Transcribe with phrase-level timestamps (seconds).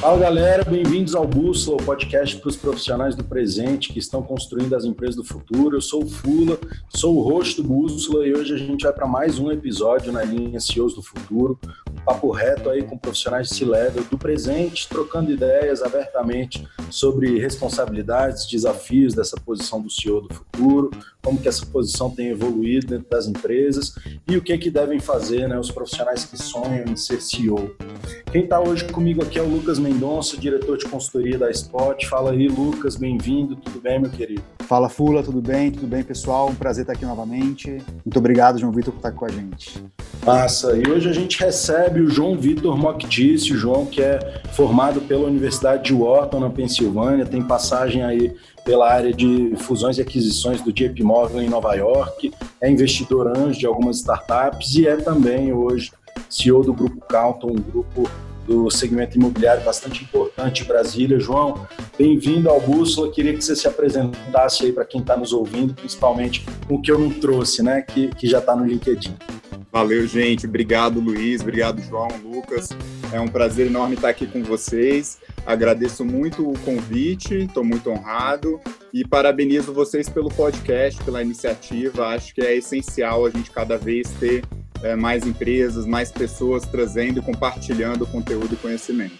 [0.00, 4.74] Fala galera, bem-vindos ao Bússola, o podcast para os profissionais do presente que estão construindo
[4.74, 5.76] as empresas do futuro.
[5.76, 6.58] Eu sou o Fula,
[6.88, 10.24] sou o host do Bússola e hoje a gente vai para mais um episódio na
[10.24, 11.60] linha CEOs do Futuro.
[11.90, 18.46] Um papo reto aí com profissionais de C-Level do presente, trocando ideias abertamente sobre responsabilidades,
[18.46, 20.90] desafios dessa posição do CEO do futuro,
[21.22, 23.94] como que essa posição tem evoluído dentro das empresas
[24.26, 27.76] e o que que devem fazer né, os profissionais que sonham em ser CEO.
[28.32, 32.06] Quem está hoje comigo aqui é o Lucas Mendonça, diretor de consultoria da Spot.
[32.06, 34.42] Fala aí, Lucas, bem-vindo, tudo bem, meu querido?
[34.60, 35.72] Fala, Fula, tudo bem?
[35.72, 36.48] Tudo bem, pessoal?
[36.48, 37.82] Um prazer estar aqui novamente.
[38.04, 39.82] Muito obrigado, João Vitor, por estar com a gente.
[40.24, 45.00] Massa, e hoje a gente recebe o João Vitor Moctice, o João que é formado
[45.00, 48.32] pela Universidade de Wharton, na Pensilvânia, tem passagem aí
[48.64, 53.58] pela área de fusões e aquisições do JP Morgan em Nova York, é investidor anjo
[53.58, 55.90] de algumas startups e é também hoje
[56.28, 58.08] CEO do Grupo Calton, um grupo
[58.50, 61.20] do segmento imobiliário bastante importante em Brasília.
[61.20, 63.08] João, bem-vindo ao Bússola.
[63.08, 66.98] Queria que você se apresentasse aí para quem está nos ouvindo, principalmente o que eu
[66.98, 69.14] não trouxe, né, que, que já está no LinkedIn.
[69.70, 70.48] Valeu, gente.
[70.48, 71.42] Obrigado, Luiz.
[71.42, 72.70] Obrigado, João, Lucas.
[73.12, 75.20] É um prazer enorme estar aqui com vocês.
[75.46, 78.60] Agradeço muito o convite, estou muito honrado
[78.92, 82.08] e parabenizo vocês pelo podcast, pela iniciativa.
[82.08, 84.42] Acho que é essencial a gente cada vez ter
[84.82, 89.18] é, mais empresas, mais pessoas trazendo e compartilhando conteúdo e conhecimento.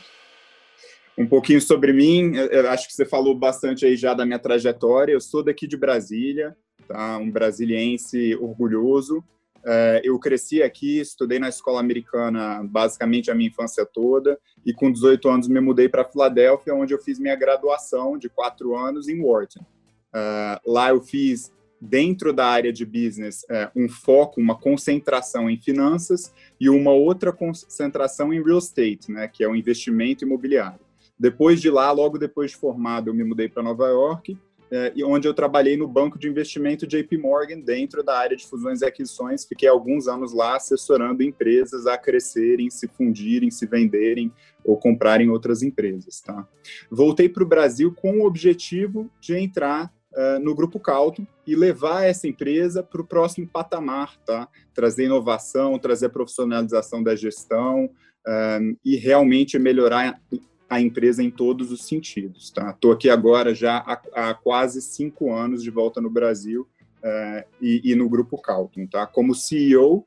[1.18, 2.32] Um pouquinho sobre mim,
[2.70, 5.12] acho que você falou bastante aí já da minha trajetória.
[5.12, 6.56] Eu sou daqui de Brasília,
[6.88, 7.18] tá?
[7.18, 9.22] um brasiliense orgulhoso.
[9.62, 14.90] É, eu cresci aqui, estudei na escola americana basicamente a minha infância toda e com
[14.90, 19.22] 18 anos me mudei para Filadélfia, onde eu fiz minha graduação de quatro anos em
[19.22, 19.60] Wharton.
[19.60, 25.56] Uh, lá eu fiz dentro da área de business é, um foco, uma concentração em
[25.56, 30.80] finanças e uma outra concentração em real estate, né, que é o investimento imobiliário.
[31.18, 34.38] Depois de lá, logo depois de formado, eu me mudei para Nova York,
[34.70, 38.80] é, onde eu trabalhei no banco de investimento JP Morgan, dentro da área de fusões
[38.80, 39.44] e aquisições.
[39.44, 44.32] Fiquei alguns anos lá assessorando empresas a crescerem, se fundirem, se venderem
[44.64, 46.20] ou comprarem outras empresas.
[46.20, 46.46] Tá?
[46.90, 52.02] Voltei para o Brasil com o objetivo de entrar Uh, no Grupo Calton e levar
[52.02, 54.48] essa empresa para o próximo patamar, tá?
[54.74, 60.20] Trazer inovação, trazer profissionalização da gestão uh, e realmente melhorar
[60.68, 62.70] a empresa em todos os sentidos, tá?
[62.70, 66.66] Estou aqui agora já há, há, quase cinco anos de volta no Brasil
[67.04, 69.06] uh, e, e, no Grupo Calton, tá?
[69.06, 70.04] Como CEO,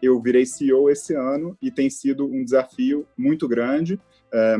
[0.00, 3.98] eu virei CEO esse ano e tem sido um desafio muito grande,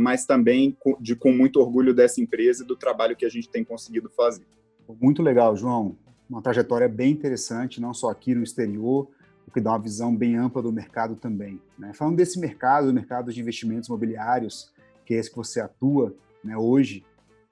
[0.01, 3.63] mas também de, com muito orgulho dessa empresa e do trabalho que a gente tem
[3.63, 4.54] conseguido fazer.
[5.01, 5.97] Muito legal, João.
[6.29, 9.09] Uma trajetória bem interessante, não só aqui no exterior,
[9.47, 11.61] o que dá uma visão bem ampla do mercado também.
[11.79, 11.93] Né?
[11.93, 14.73] Falando desse mercado, do mercado de investimentos imobiliários,
[15.05, 17.05] que é esse que você atua né, hoje,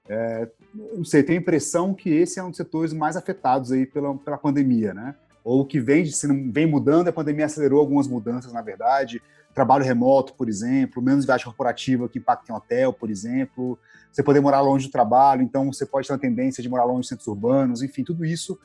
[0.07, 3.85] é, não sei, tenho a impressão que esse é um dos setores mais afetados aí
[3.85, 5.15] pela, pela pandemia, né?
[5.43, 9.21] Ou que vem, se não vem mudando, a pandemia acelerou algumas mudanças, na verdade.
[9.53, 13.77] Trabalho remoto, por exemplo, menos viagem corporativa que impacta em hotel, por exemplo
[14.13, 17.01] você poder morar longe do trabalho, então você pode ter uma tendência de morar longe
[17.01, 18.59] de centros urbanos, enfim, tudo isso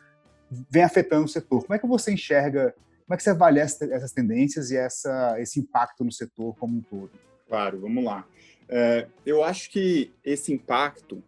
[0.71, 1.63] vem afetando o setor.
[1.63, 2.75] Como é que você enxerga,
[3.07, 6.83] como é que você avalia essas tendências e essa, esse impacto no setor como um
[6.83, 7.11] todo?
[7.49, 8.27] Claro, vamos lá.
[8.69, 11.23] É, eu acho que esse impacto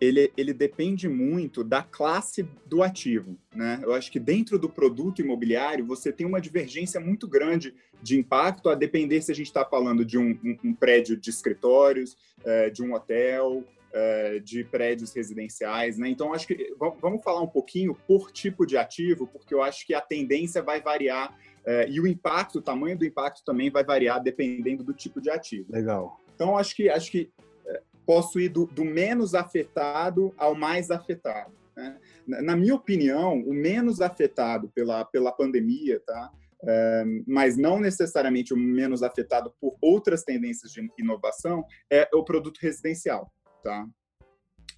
[0.00, 3.36] ele, ele depende muito da classe do ativo.
[3.54, 3.80] Né?
[3.82, 8.70] Eu acho que dentro do produto imobiliário você tem uma divergência muito grande de impacto,
[8.70, 12.70] a depender se a gente está falando de um, um, um, prédio de escritórios, é,
[12.70, 13.62] de um hotel,
[13.92, 15.98] é, de prédios residenciais.
[15.98, 16.08] Né?
[16.08, 19.92] Então, acho que vamos falar um pouquinho por tipo de ativo, porque eu acho que
[19.92, 21.36] a tendência vai variar
[21.66, 25.28] é, e o impacto, o tamanho do impacto também vai variar dependendo do tipo de
[25.28, 25.70] ativo.
[25.70, 26.18] Legal.
[26.34, 27.30] Então, acho que, acho que
[28.10, 31.54] posso ir do, do menos afetado ao mais afetado.
[31.76, 31.96] Né?
[32.26, 36.28] Na minha opinião, o menos afetado pela, pela pandemia, tá?
[36.66, 42.58] É, mas não necessariamente o menos afetado por outras tendências de inovação, é o produto
[42.60, 43.32] residencial.
[43.62, 43.86] Tá?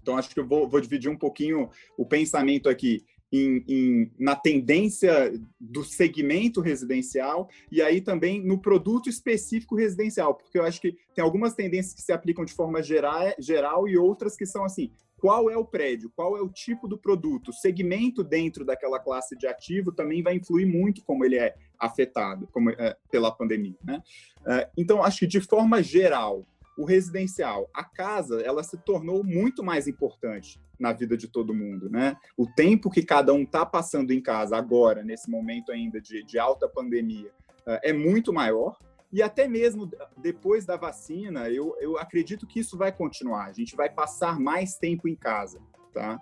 [0.02, 3.02] Então, acho que eu vou, vou dividir um pouquinho o pensamento aqui
[3.32, 10.58] em, em, na tendência do segmento residencial e aí também no produto específico residencial, porque
[10.58, 14.36] eu acho que tem algumas tendências que se aplicam de forma geral, geral e outras
[14.36, 18.22] que são assim, qual é o prédio, qual é o tipo do produto, o segmento
[18.22, 22.96] dentro daquela classe de ativo também vai influir muito como ele é afetado como, é,
[23.10, 23.76] pela pandemia.
[23.84, 24.02] Né?
[24.44, 26.44] É, então, acho que de forma geral,
[26.76, 31.88] o residencial, a casa, ela se tornou muito mais importante na vida de todo mundo,
[31.88, 32.16] né?
[32.36, 36.38] O tempo que cada um está passando em casa agora, nesse momento ainda de, de
[36.40, 37.30] alta pandemia,
[37.60, 38.76] uh, é muito maior.
[39.12, 43.44] E até mesmo depois da vacina, eu, eu acredito que isso vai continuar.
[43.44, 45.60] A gente vai passar mais tempo em casa.
[45.92, 46.18] Tá?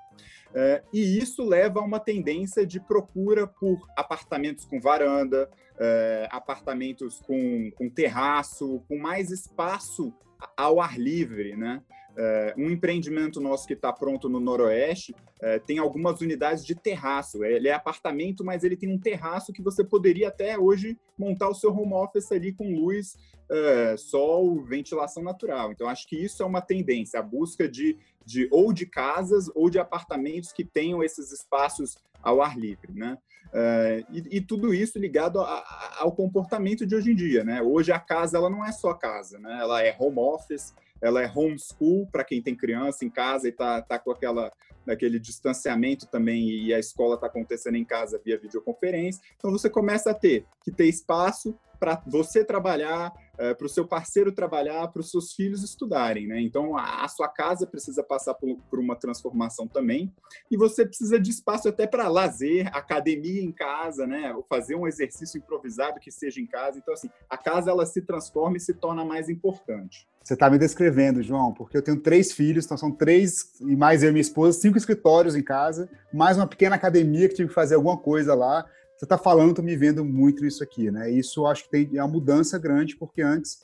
[0.53, 5.49] É, e isso leva a uma tendência de procura por apartamentos com varanda,
[5.79, 10.13] é, apartamentos com, com terraço, com mais espaço
[10.57, 11.81] ao ar livre, né?
[12.17, 17.45] É, um empreendimento nosso que está pronto no Noroeste é, tem algumas unidades de terraço.
[17.45, 21.55] Ele é apartamento, mas ele tem um terraço que você poderia até hoje montar o
[21.55, 23.17] seu home office ali com luz,
[23.51, 25.73] é, sol, ventilação natural.
[25.73, 29.71] Então, acho que isso é uma tendência, a busca de, de ou de casas ou
[29.71, 33.17] de apartamentos que tenham esses espaços ao ar livre, né?
[33.51, 37.61] Uh, e, e, tudo isso ligado a, a, ao comportamento de hoje em dia, né?
[37.61, 39.59] Hoje a casa ela não é só casa, né?
[39.61, 43.81] Ela é home office, ela é homeschool para quem tem criança em casa e tá,
[43.83, 44.53] tá com aquela
[44.89, 49.23] aquele distanciamento também e a escola está acontecendo em casa via videoconferência.
[49.37, 53.89] Então você começa a ter que ter espaço para você trabalhar, é, para o seu
[53.89, 56.39] parceiro trabalhar, para os seus filhos estudarem, né?
[56.39, 60.13] Então a, a sua casa precisa passar por, por, uma transformação também
[60.51, 64.35] e você precisa de espaço até para lazer, academia em casa, né?
[64.35, 66.79] Ou fazer um exercício improvisado que seja em casa.
[66.79, 70.07] Então assim, a casa ela se transforma e se torna mais importante.
[70.31, 74.05] Você está me descrevendo, João, porque eu tenho três filhos, então são três, e mais
[74.05, 77.55] eu e minha esposa, cinco escritórios em casa, mais uma pequena academia que tive que
[77.55, 78.65] fazer alguma coisa lá
[78.97, 81.11] você está falando, estou me vendo muito isso aqui, né?
[81.11, 83.63] Isso acho que tem é uma mudança grande, porque antes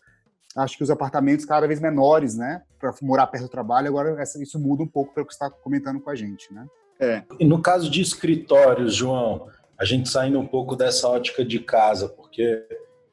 [0.57, 4.59] acho que os apartamentos cada vez menores, né, para morar perto do trabalho, agora isso
[4.59, 6.67] muda um pouco pelo que você está comentando com a gente, né?
[6.99, 7.23] É.
[7.39, 9.47] E no caso de escritórios, João,
[9.79, 12.67] a gente saindo um pouco dessa ótica de casa, porque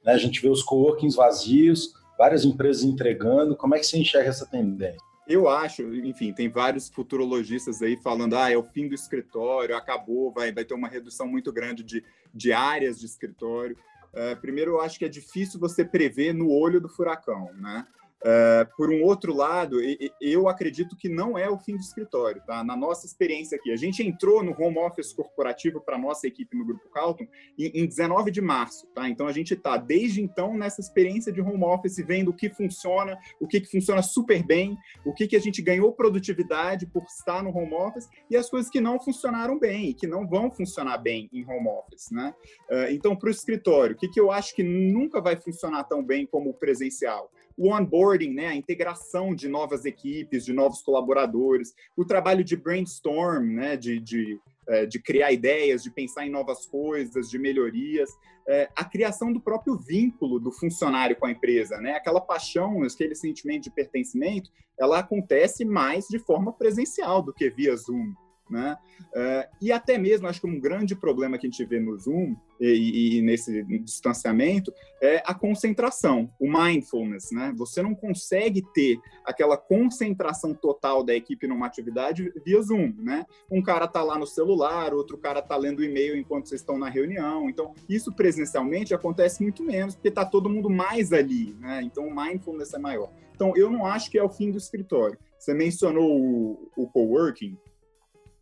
[0.04, 4.30] né, a gente vê os coworkings vazios, várias empresas entregando, como é que você enxerga
[4.30, 5.02] essa tendência?
[5.28, 10.32] Eu acho, enfim, tem vários futurologistas aí falando, ah, é o fim do escritório, acabou,
[10.32, 13.78] vai, vai ter uma redução muito grande de, de áreas de escritório.
[14.14, 17.88] Uh, primeiro, eu acho que é difícil você prever no olho do furacão, né?
[18.24, 19.80] Uh, por um outro lado,
[20.22, 22.64] eu acredito que não é o fim do escritório, tá?
[22.64, 26.66] Na nossa experiência aqui, a gente entrou no home office corporativo para nossa equipe no
[26.66, 27.28] Grupo Calton
[27.60, 29.10] em, em 19 de março, tá?
[29.10, 33.18] Então a gente está desde então nessa experiência de home office, vendo o que funciona,
[33.42, 37.44] o que, que funciona super bem, o que, que a gente ganhou produtividade por estar
[37.44, 40.98] no home office e as coisas que não funcionaram bem e que não vão funcionar
[40.98, 42.34] bem em home office, né?
[42.72, 46.02] Uh, então, para o escritório, o que, que eu acho que nunca vai funcionar tão
[46.02, 47.30] bem como o presencial?
[47.58, 53.46] O onboarding, né, a integração de novas equipes, de novos colaboradores, o trabalho de brainstorm,
[53.46, 58.10] né, de, de, é, de criar ideias, de pensar em novas coisas, de melhorias,
[58.48, 63.16] é, a criação do próprio vínculo do funcionário com a empresa, né, aquela paixão, aquele
[63.16, 68.14] sentimento de pertencimento, ela acontece mais de forma presencial do que via Zoom.
[68.50, 68.78] Né?
[69.16, 72.36] Uh, e até mesmo, acho que um grande problema que a gente vê no Zoom
[72.60, 77.32] e, e, nesse distanciamento é a concentração, o mindfulness.
[77.32, 77.54] Né?
[77.58, 82.94] Você não consegue ter aquela concentração total da equipe numa atividade via Zoom.
[82.98, 83.26] Né?
[83.50, 86.90] Um cara está lá no celular, outro cara está lendo e-mail enquanto vocês estão na
[86.90, 87.50] reunião.
[87.50, 91.54] Então, isso presencialmente acontece muito menos, porque está todo mundo mais ali.
[91.60, 91.82] Né?
[91.84, 93.12] Então, o mindfulness é maior.
[93.34, 95.18] Então, eu não acho que é o fim do escritório.
[95.40, 97.58] Você mencionou o, o coworking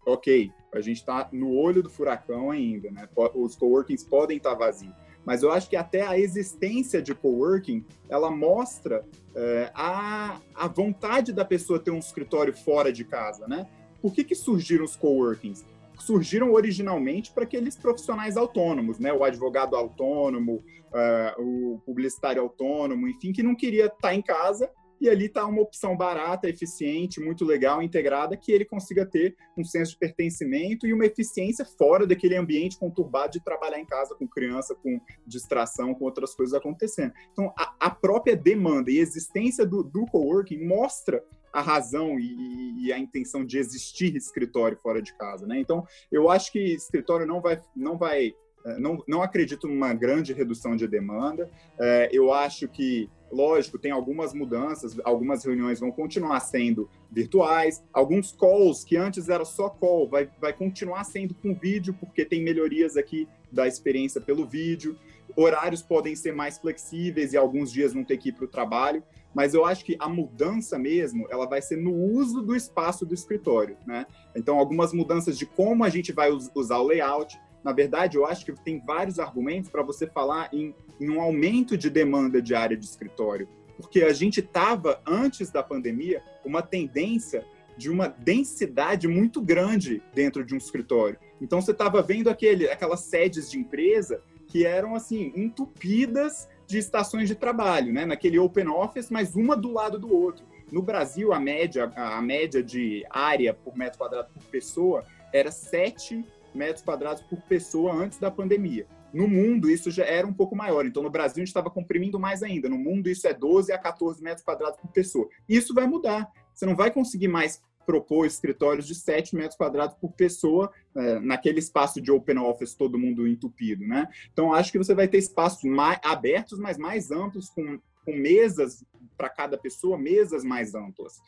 [0.06, 3.08] ok, a gente está no olho do furacão ainda, né?
[3.36, 4.94] Os coworkings podem estar tá vazios.
[5.26, 9.06] Mas eu acho que até a existência de coworking, ela mostra
[9.36, 13.68] é, a, a vontade da pessoa ter um escritório fora de casa, né?
[14.02, 15.64] Por que, que surgiram os coworkings?
[16.00, 19.14] Surgiram originalmente para aqueles profissionais autônomos, né?
[19.14, 24.72] O advogado autônomo, uh, o publicitário autônomo, enfim, que não queria estar tá em casa
[25.02, 29.64] e ali está uma opção barata, eficiente, muito legal, integrada, que ele consiga ter um
[29.64, 34.28] senso de pertencimento e uma eficiência fora daquele ambiente conturbado de trabalhar em casa com
[34.28, 37.14] criança, com distração, com outras coisas acontecendo.
[37.32, 42.94] Então, a, a própria demanda e existência do, do coworking mostra a razão e, e,
[42.94, 45.60] a intenção de existir escritório fora de casa, né?
[45.60, 48.34] Então, eu acho que escritório não vai, não vai,
[48.80, 51.50] não, não acredito numa grande redução de demanda.
[51.80, 58.34] É, eu acho que Lógico, tem algumas mudanças, algumas reuniões vão continuar sendo virtuais, alguns
[58.34, 62.98] calls que antes era só call, vai, vai continuar sendo com vídeo, porque tem melhorias
[62.98, 64.98] aqui da experiência pelo vídeo.
[65.34, 69.02] Horários podem ser mais flexíveis e alguns dias não ter que ir para o trabalho,
[69.34, 73.14] mas eu acho que a mudança mesmo, ela vai ser no uso do espaço do
[73.14, 74.06] escritório, né?
[74.36, 78.46] Então, algumas mudanças de como a gente vai usar o layout, na verdade, eu acho
[78.46, 82.76] que tem vários argumentos para você falar em, em, um aumento de demanda de área
[82.76, 87.46] de escritório, porque a gente estava, antes da pandemia, uma tendência
[87.78, 91.18] de uma densidade muito grande dentro de um escritório.
[91.40, 97.28] Então, você estava vendo aquele, aquelas sedes de empresa que eram, assim, entupidas de estações
[97.28, 98.06] de trabalho, né?
[98.06, 100.46] Naquele open office, mas uma do lado do outro.
[100.72, 105.04] No Brasil, a média, a média de área por metro quadrado por pessoa
[105.34, 106.24] era 7
[106.54, 108.88] metros quadrados por pessoa antes da pandemia.
[109.14, 110.86] No mundo, isso já era um pouco maior.
[110.86, 112.70] Então, no Brasil, a gente estava comprimindo mais ainda.
[112.70, 115.28] No mundo, isso é 12 a 14 metros quadrados por pessoa.
[115.50, 116.32] Isso vai mudar.
[116.54, 121.60] Você não vai conseguir mais propor escritórios de 7 metros quadrados por pessoa é, naquele
[121.60, 124.08] espaço de open office, todo mundo entupido, né?
[124.32, 128.84] Então, acho que você vai ter espaços mais abertos, mas mais amplos, com, com mesas
[129.18, 131.20] para cada pessoa, mesas mais amplas.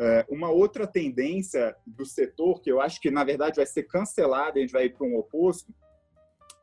[0.00, 4.58] É, uma outra tendência do setor, que eu acho que, na verdade, vai ser cancelada,
[4.58, 5.74] a gente vai ir para um oposto,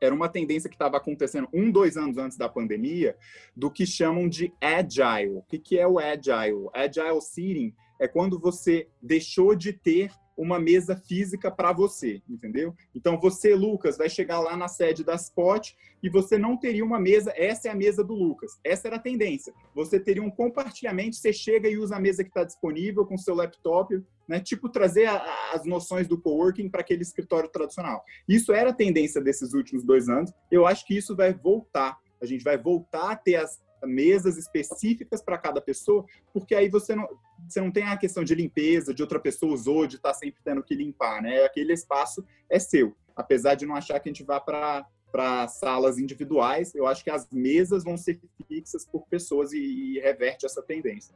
[0.00, 3.16] era uma tendência que estava acontecendo um, dois anos antes da pandemia,
[3.54, 5.36] do que chamam de agile.
[5.36, 6.68] O que, que é o agile?
[6.74, 12.74] Agile seating é quando você deixou de ter uma mesa física para você, entendeu?
[12.94, 17.00] Então você, Lucas, vai chegar lá na sede da Spot e você não teria uma
[17.00, 18.58] mesa, essa é a mesa do Lucas.
[18.62, 19.52] Essa era a tendência.
[19.74, 23.34] Você teria um compartilhamento, você chega e usa a mesa que está disponível com seu
[23.34, 24.40] laptop, né?
[24.40, 28.04] Tipo trazer a, as noções do coworking para aquele escritório tradicional.
[28.28, 30.32] Isso era a tendência desses últimos dois anos.
[30.50, 31.98] Eu acho que isso vai voltar.
[32.20, 36.94] A gente vai voltar a ter as, mesas específicas para cada pessoa, porque aí você
[36.94, 37.08] não,
[37.48, 40.40] você não tem a questão de limpeza, de outra pessoa usou, de estar tá sempre
[40.44, 41.44] tendo que limpar, né?
[41.44, 42.96] Aquele espaço é seu.
[43.14, 47.08] Apesar de não achar que a gente vá para para salas individuais, eu acho que
[47.08, 51.14] as mesas vão ser fixas por pessoas e, e reverte essa tendência.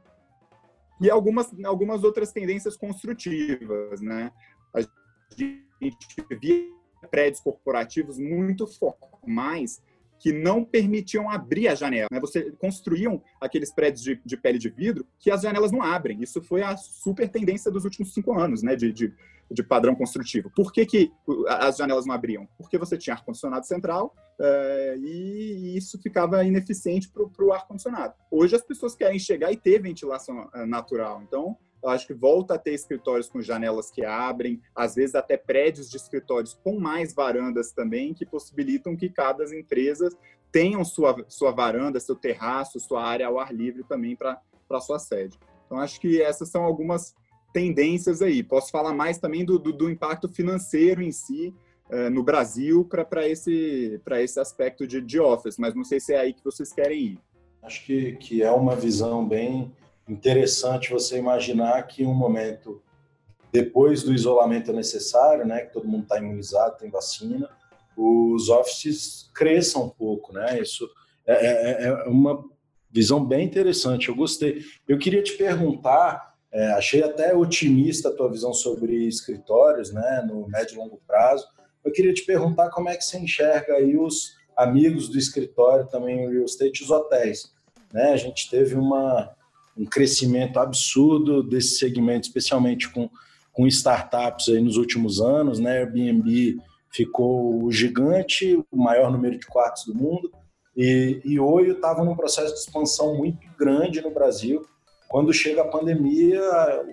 [0.99, 4.31] E algumas, algumas outras tendências construtivas, né?
[4.73, 5.65] A gente
[6.39, 6.65] via
[7.09, 9.81] prédios corporativos muito formais
[10.21, 12.07] que não permitiam abrir a janela.
[12.11, 12.19] Né?
[12.19, 16.21] Você construíam aqueles prédios de, de, pele de vidro que as janelas não abrem.
[16.21, 18.75] Isso foi a super tendência dos últimos cinco anos, né?
[18.75, 19.11] De, de,
[19.49, 20.51] de padrão construtivo.
[20.55, 21.11] Por que, que
[21.47, 22.47] as janelas não abriam?
[22.55, 28.13] Porque você tinha ar-condicionado central uh, e isso ficava ineficiente para o ar-condicionado.
[28.29, 31.23] Hoje as pessoas querem chegar e ter ventilação uh, natural.
[31.23, 35.35] Então, eu acho que volta a ter escritórios com janelas que abrem, às vezes até
[35.35, 40.09] prédios de escritórios com mais varandas também, que possibilitam que cada empresa
[40.51, 45.39] tenham sua, sua varanda, seu terraço, sua área ao ar livre também para sua sede.
[45.65, 47.15] Então, acho que essas são algumas
[47.53, 48.43] tendências aí.
[48.43, 51.53] Posso falar mais também do, do, do impacto financeiro em si,
[51.89, 56.19] eh, no Brasil para esse, esse aspecto de, de office, mas não sei se é
[56.19, 57.19] aí que vocês querem ir.
[57.61, 59.71] Acho que, que é uma visão bem
[60.11, 62.81] interessante você imaginar que um momento
[63.51, 67.49] depois do isolamento necessário, né, que todo mundo está imunizado, tem vacina,
[67.97, 70.59] os offices cresçam um pouco, né?
[70.59, 70.89] Isso
[71.25, 72.43] é, é, é, uma
[72.89, 74.07] visão bem interessante.
[74.07, 74.61] Eu gostei.
[74.87, 80.47] Eu queria te perguntar, é, achei até otimista a tua visão sobre escritórios, né, no
[80.47, 81.45] médio e longo prazo.
[81.83, 86.23] Eu queria te perguntar como é que você enxerga aí os amigos do escritório também
[86.23, 87.53] em real estate, os hotéis,
[87.91, 88.13] né?
[88.13, 89.35] A gente teve uma
[89.81, 93.09] um crescimento absurdo desse segmento, especialmente com,
[93.51, 95.79] com startups aí nos últimos anos, né?
[95.79, 96.59] Airbnb
[96.91, 100.31] ficou gigante, o maior número de quartos do mundo,
[100.77, 104.65] e, e Oio estava num processo de expansão muito grande no Brasil.
[105.09, 106.41] Quando chega a pandemia,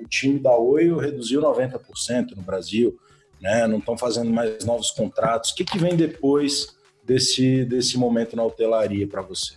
[0.02, 2.98] o time da Oio reduziu 90% no Brasil,
[3.40, 3.66] né?
[3.66, 5.50] não estão fazendo mais novos contratos.
[5.50, 9.54] O que, que vem depois desse, desse momento na hotelaria para você?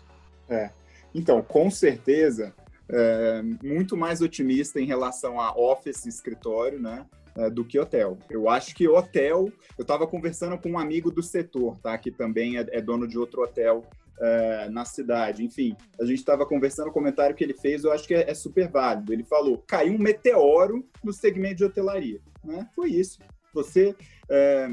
[0.50, 0.70] É.
[1.16, 2.54] Então, com certeza,
[2.90, 7.06] é, muito mais otimista em relação a office escritório, né?
[7.34, 8.18] É, do que hotel.
[8.30, 11.98] Eu acho que hotel, eu estava conversando com um amigo do setor, tá?
[11.98, 13.88] Que também é, é dono de outro hotel
[14.22, 15.44] é, na cidade.
[15.44, 18.34] Enfim, a gente estava conversando, o comentário que ele fez, eu acho que é, é,
[18.34, 19.12] super válido.
[19.12, 22.22] Ele falou: caiu um meteoro no segmento de hotelaria.
[22.44, 22.68] Né?
[22.76, 23.20] Foi isso.
[23.54, 23.96] Você,
[24.30, 24.68] é,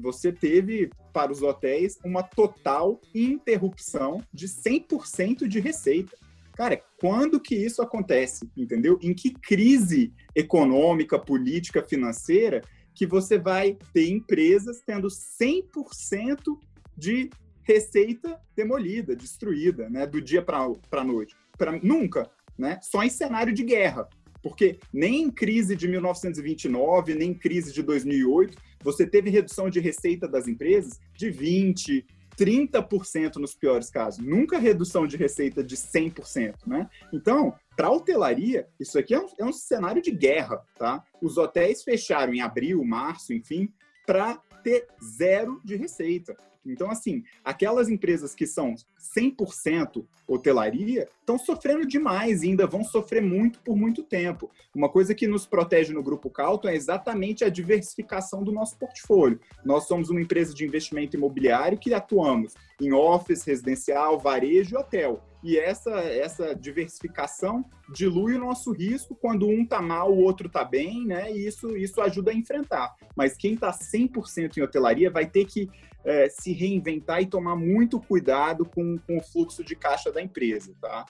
[0.00, 6.16] você teve para os hotéis uma total interrupção de 100% de receita.
[6.54, 8.98] Cara, quando que isso acontece, entendeu?
[9.02, 12.62] Em que crise econômica, política, financeira
[12.94, 16.58] que você vai ter empresas tendo 100%
[16.96, 17.30] de
[17.62, 20.58] receita demolida, destruída, né, do dia para
[20.92, 21.34] a noite?
[21.56, 22.78] Pra, nunca, né?
[22.82, 24.08] Só em cenário de guerra.
[24.42, 29.78] Porque nem em crise de 1929, nem em crise de 2008, você teve redução de
[29.78, 32.04] receita das empresas de 20,
[32.36, 36.88] 30% nos piores casos, nunca redução de receita de 100%, né?
[37.12, 41.02] Então, para hotelaria, isso aqui é um, é um, cenário de guerra, tá?
[41.20, 43.72] Os hotéis fecharam em abril, março, enfim,
[44.06, 46.36] para ter zero de receita.
[46.64, 48.74] Então, assim, aquelas empresas que são
[49.16, 54.50] 100% hotelaria estão sofrendo demais e ainda vão sofrer muito por muito tempo.
[54.74, 59.40] Uma coisa que nos protege no Grupo Calton é exatamente a diversificação do nosso portfólio.
[59.64, 65.22] Nós somos uma empresa de investimento imobiliário que atuamos em office, residencial, varejo e hotel.
[65.42, 70.64] e essa, essa diversificação dilui o nosso risco quando um está mal, o outro está
[70.64, 71.32] bem, né?
[71.32, 72.94] E isso, isso ajuda a enfrentar.
[73.16, 75.68] Mas quem está 100% em hotelaria vai ter que
[76.04, 80.74] é, se reinventar e tomar muito cuidado com, com o fluxo de caixa da empresa,
[80.80, 81.06] tá?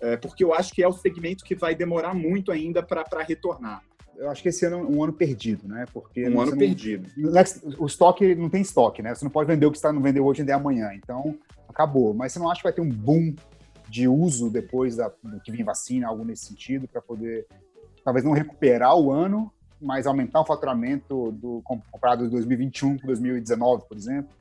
[0.00, 3.82] É, porque eu acho que é o segmento que vai demorar muito ainda para retornar
[4.18, 5.84] eu acho que esse ano é um ano perdido, né?
[5.92, 7.08] Porque um ano não, perdido.
[7.18, 7.44] É,
[7.78, 9.14] o estoque não tem estoque, né?
[9.14, 10.90] Você não pode vender o que está não vendeu hoje e vender amanhã.
[10.94, 12.14] Então, acabou.
[12.14, 13.34] Mas você não acha que vai ter um boom
[13.88, 17.46] de uso depois da, do que vem vacina, algo nesse sentido, para poder
[18.04, 19.52] talvez não recuperar o ano,
[19.86, 24.34] mas aumentar o faturamento do comprado de 2021 para 2019, por exemplo?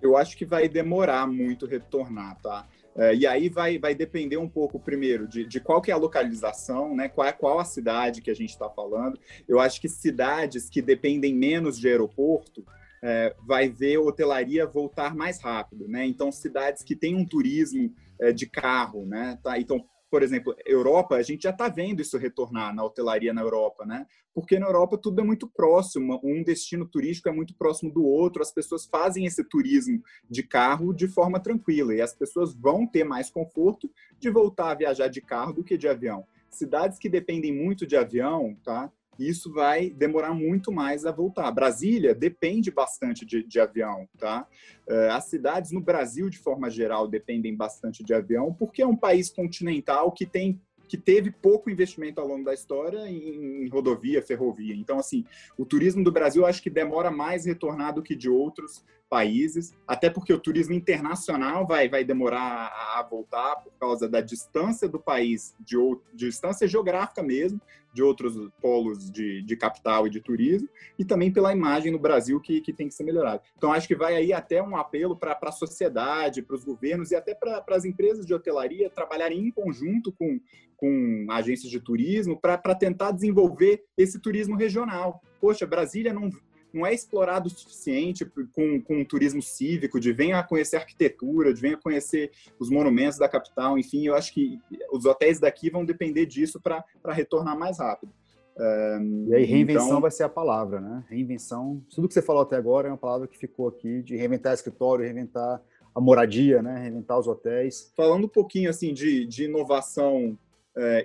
[0.00, 2.66] Eu acho que vai demorar muito retornar, tá?
[2.96, 5.98] É, e aí vai, vai depender um pouco, primeiro, de, de qual que é a
[5.98, 7.08] localização, né?
[7.08, 9.18] Qual, é, qual a cidade que a gente está falando.
[9.48, 12.64] Eu acho que cidades que dependem menos de aeroporto,
[13.02, 16.06] é, vai ver hotelaria voltar mais rápido, né?
[16.06, 19.38] Então, cidades que têm um turismo é, de carro, né?
[19.42, 19.58] Tá?
[19.58, 23.84] Então, por exemplo, Europa, a gente já está vendo isso retornar na hotelaria na Europa,
[23.84, 24.06] né?
[24.34, 28.40] Porque na Europa tudo é muito próximo, um destino turístico é muito próximo do outro,
[28.40, 33.04] as pessoas fazem esse turismo de carro de forma tranquila e as pessoas vão ter
[33.04, 36.26] mais conforto de voltar a viajar de carro do que de avião.
[36.50, 38.90] Cidades que dependem muito de avião, tá?
[39.18, 41.50] Isso vai demorar muito mais a voltar.
[41.50, 44.46] Brasília depende bastante de, de avião, tá?
[44.88, 48.96] Uh, as cidades no Brasil, de forma geral, dependem bastante de avião, porque é um
[48.96, 54.74] país continental que tem que teve pouco investimento ao longo da história em rodovia, ferrovia.
[54.74, 55.22] Então, assim,
[55.58, 60.10] o turismo do Brasil acho que demora mais retornar do que de outros países, até
[60.10, 65.54] porque o turismo internacional vai, vai demorar a voltar por causa da distância do país,
[65.60, 65.76] de,
[66.12, 67.60] de distância geográfica mesmo,
[67.92, 72.38] de outros polos de, de capital e de turismo, e também pela imagem no Brasil
[72.40, 73.42] que, que tem que ser melhorada.
[73.56, 77.16] Então, acho que vai aí até um apelo para a sociedade, para os governos e
[77.16, 80.38] até para as empresas de hotelaria trabalharem em conjunto com,
[80.76, 85.20] com agências de turismo para tentar desenvolver esse turismo regional.
[85.40, 86.30] Poxa, Brasília não,
[86.78, 91.52] não é explorado o suficiente com, com um turismo cívico, de venha conhecer a arquitetura,
[91.52, 94.58] de venha conhecer os monumentos da capital, enfim, eu acho que
[94.92, 98.12] os hotéis daqui vão depender disso para retornar mais rápido.
[98.58, 100.00] Um, e aí, reinvenção então...
[100.00, 101.04] vai ser a palavra, né?
[101.08, 104.52] Reinvenção, tudo que você falou até agora é uma palavra que ficou aqui, de reinventar
[104.52, 105.62] escritório, reinventar
[105.94, 106.76] a moradia, né?
[106.80, 107.92] Reinventar os hotéis.
[107.96, 110.36] Falando um pouquinho, assim, de, de inovação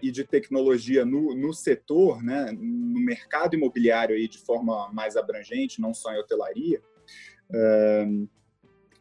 [0.02, 5.82] e de tecnologia no, no setor, né, no mercado imobiliário aí de forma mais abrangente,
[5.82, 6.82] não só em hotelaria,
[7.54, 8.06] eh,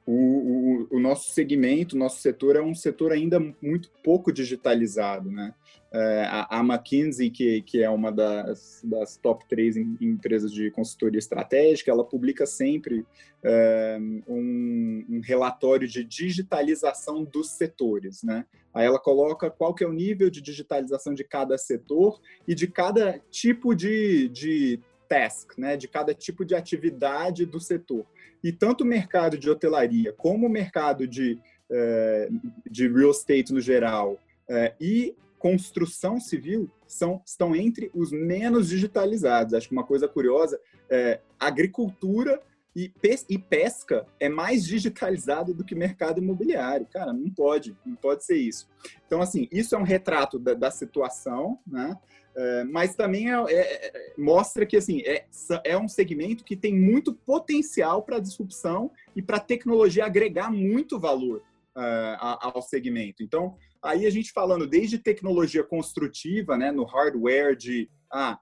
[0.05, 5.31] o, o, o, nosso segmento, o nosso setor é um setor ainda muito pouco digitalizado,
[5.31, 5.55] né?
[5.95, 10.51] É, a, a, McKinsey, que, que é uma das, das top três em, em empresas
[10.51, 13.05] de consultoria estratégica, ela publica sempre
[13.45, 18.47] é, um, um, relatório de digitalização dos setores, né?
[18.73, 22.67] Aí ela coloca qual que é o nível de digitalização de cada setor e de
[22.67, 24.81] cada tipo de, de
[25.13, 25.77] task, né?
[25.77, 28.07] De cada tipo de atividade do setor.
[28.43, 31.39] E tanto o mercado de hotelaria como o mercado de,
[31.71, 32.31] é,
[32.69, 39.53] de real estate no geral é, e construção civil são, estão entre os menos digitalizados.
[39.53, 42.41] Acho que uma coisa curiosa é agricultura
[42.75, 42.91] e,
[43.29, 46.87] e pesca é mais digitalizado do que mercado imobiliário.
[46.91, 48.67] Cara, não pode, não pode ser isso.
[49.07, 51.99] Então, assim, isso é um retrato da, da situação, né?
[52.35, 55.27] É, mas também é, é, é mostra que assim é,
[55.65, 61.43] é um segmento que tem muito potencial para disrupção e para tecnologia agregar muito valor
[61.77, 63.23] uh, ao segmento.
[63.23, 68.39] Então, aí a gente falando desde tecnologia construtiva, né, no hardware de ah,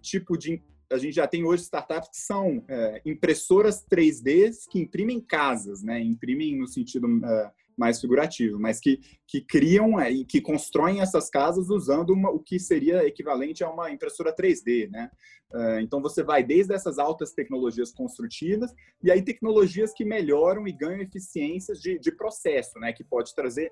[0.00, 2.64] tipo de a gente já tem hoje startups que são
[3.04, 6.00] impressoras 3D que imprimem casas, né?
[6.00, 11.28] Imprimem no sentido é, mais figurativo, mas que, que criam é, e que constroem essas
[11.28, 15.10] casas usando uma, o que seria equivalente a uma impressora 3D, né?
[15.52, 20.72] Uh, então você vai desde essas altas tecnologias construtivas e aí tecnologias que melhoram e
[20.72, 22.92] ganham eficiências de, de processo, né?
[22.92, 23.70] Que pode trazer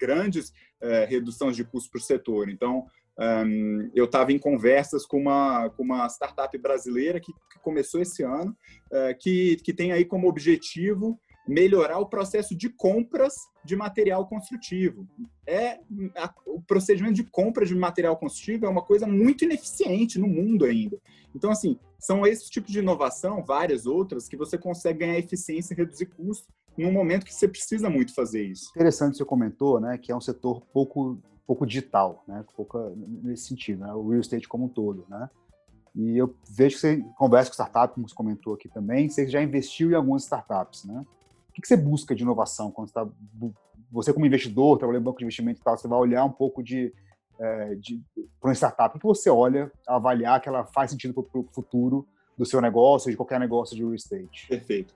[0.00, 0.48] grandes
[0.82, 2.48] uh, reduções de custos para o setor.
[2.48, 2.86] Então
[3.18, 8.22] um, eu estava em conversas com uma, com uma startup brasileira que, que começou esse
[8.22, 8.56] ano,
[8.92, 13.34] uh, que, que tem aí como objetivo melhorar o processo de compras
[13.64, 15.08] de material construtivo.
[15.46, 15.80] É
[16.14, 20.66] a, o procedimento de compra de material construtivo é uma coisa muito ineficiente no mundo
[20.66, 20.98] ainda.
[21.34, 25.76] Então, assim, são esses tipos de inovação, várias outras, que você consegue ganhar eficiência e
[25.76, 28.70] reduzir custo num momento que você precisa muito fazer isso.
[28.70, 33.80] Interessante você comentou, né, que é um setor pouco pouco digital, né, pouco nesse sentido,
[33.80, 35.30] né, o real estate como um todo, né?
[35.96, 39.42] E eu vejo que você conversa com startups, como você comentou aqui também, você já
[39.42, 41.04] investiu em algumas startups, né?
[41.58, 43.06] Que, que você busca de inovação quando está
[43.90, 46.62] você como investidor, trabalhando em banco de investimento e tal, você vai olhar um pouco
[46.62, 46.92] de,
[47.38, 48.00] é, de
[48.40, 52.06] para uma startup, o que você olha avaliar que ela faz sentido para o futuro
[52.36, 54.46] do seu negócio, de qualquer negócio de real estate?
[54.46, 54.94] Perfeito.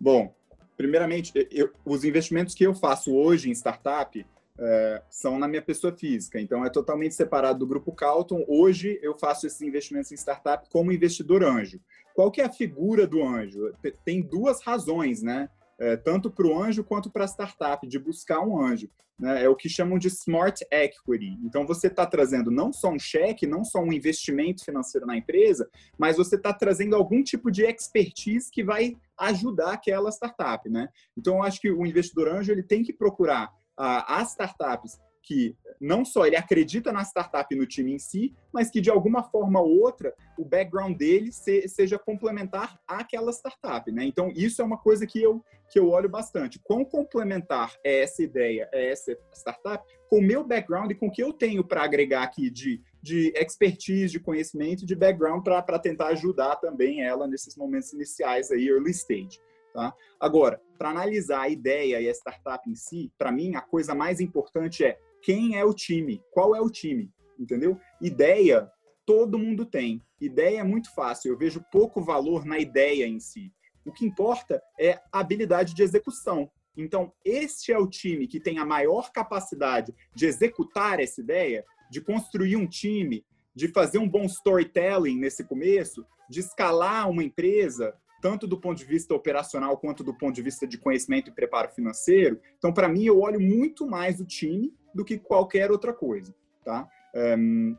[0.00, 0.32] Bom,
[0.76, 4.24] primeiramente, eu, os investimentos que eu faço hoje em startup
[4.60, 8.44] é, são na minha pessoa física, então é totalmente separado do grupo Calton.
[8.48, 11.80] Hoje eu faço esses investimentos em startup como investidor anjo.
[12.14, 13.72] Qual que é a figura do anjo?
[14.04, 15.48] Tem duas razões, né?
[15.80, 18.90] É, tanto para o anjo quanto para a startup, de buscar um anjo.
[19.18, 19.44] Né?
[19.44, 21.38] É o que chamam de smart equity.
[21.42, 25.68] Então, você está trazendo não só um cheque, não só um investimento financeiro na empresa,
[25.98, 30.68] mas você está trazendo algum tipo de expertise que vai ajudar aquela startup.
[30.68, 30.88] Né?
[31.16, 36.06] Então, eu acho que o investidor anjo ele tem que procurar as startups que não
[36.06, 39.60] só ele acredita na startup e no time em si, mas que de alguma forma
[39.60, 44.04] ou outra o background dele se, seja complementar àquela startup, né?
[44.04, 46.58] Então isso é uma coisa que eu que eu olho bastante.
[46.58, 51.10] Quão complementar é essa ideia, é essa startup com o meu background e com o
[51.10, 56.06] que eu tenho para agregar aqui de, de expertise, de conhecimento, de background para tentar
[56.06, 59.38] ajudar também ela nesses momentos iniciais aí, early stage.
[59.74, 59.94] Tá?
[60.18, 64.20] Agora, para analisar a ideia e a startup em si, para mim, a coisa mais
[64.20, 67.78] importante é quem é o time, qual é o time, entendeu?
[68.00, 68.66] Ideia,
[69.04, 70.02] todo mundo tem.
[70.18, 73.52] Ideia é muito fácil, eu vejo pouco valor na ideia em si.
[73.84, 76.50] O que importa é a habilidade de execução.
[76.74, 82.00] Então, este é o time que tem a maior capacidade de executar essa ideia, de
[82.00, 83.22] construir um time,
[83.54, 88.86] de fazer um bom storytelling nesse começo, de escalar uma empresa, tanto do ponto de
[88.86, 92.40] vista operacional quanto do ponto de vista de conhecimento e preparo financeiro.
[92.56, 96.88] Então, para mim, eu olho muito mais o time do que qualquer outra coisa, tá?
[97.14, 97.76] Um,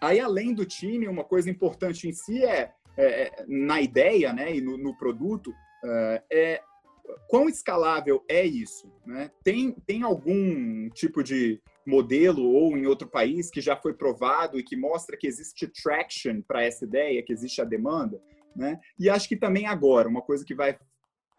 [0.00, 4.54] aí, além do time, uma coisa importante em si é, é, é na ideia, né,
[4.54, 6.60] e no, no produto, uh, é
[7.28, 9.30] quão escalável é isso, né?
[9.42, 14.62] Tem, tem algum tipo de modelo ou em outro país que já foi provado e
[14.62, 18.22] que mostra que existe traction para essa ideia, que existe a demanda?
[18.54, 18.78] Né?
[18.98, 20.78] E acho que também agora, uma coisa que vai,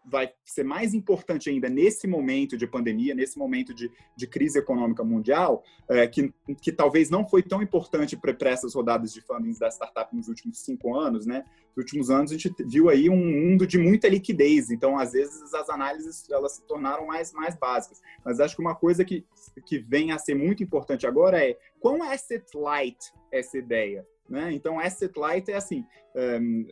[0.04, 5.02] vai ser mais importante ainda nesse momento de pandemia, nesse momento de, de crise econômica
[5.02, 9.68] mundial, é, que, que talvez não foi tão importante para essas rodadas de fundings da
[9.68, 11.44] startup nos últimos cinco anos, né?
[11.74, 15.52] Nos últimos anos a gente viu aí um mundo de muita liquidez, então às vezes
[15.54, 18.00] as análises elas se tornaram mais, mais básicas.
[18.24, 19.24] Mas acho que uma coisa que,
[19.64, 24.52] que vem a ser muito importante agora é quão asset light essa ideia, né?
[24.52, 25.84] Então, asset light é assim,
[26.14, 26.66] um,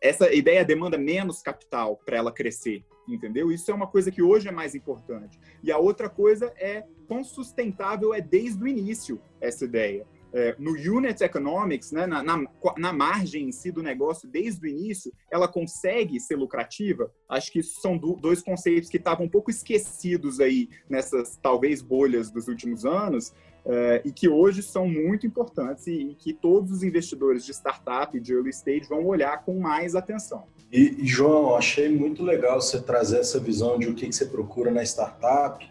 [0.00, 3.50] essa ideia demanda menos capital para ela crescer, entendeu?
[3.50, 5.38] Isso é uma coisa que hoje é mais importante.
[5.62, 10.06] E a outra coisa é quão sustentável é desde o início essa ideia.
[10.36, 12.44] É, no unit economics, né, na, na,
[12.76, 17.08] na, margem em si do negócio, desde o início, ela consegue ser lucrativa?
[17.28, 21.80] Acho que isso são do, dois conceitos que estavam um pouco esquecidos aí nessas, talvez,
[21.80, 23.32] bolhas dos últimos anos,
[23.66, 28.18] é, e que hoje são muito importantes e, e, que todos os investidores de startup,
[28.20, 30.44] de early stage, vão olhar com mais atenção.
[30.70, 34.26] E, e João, achei muito legal você trazer essa visão de o que, que você
[34.26, 35.66] procura na startup,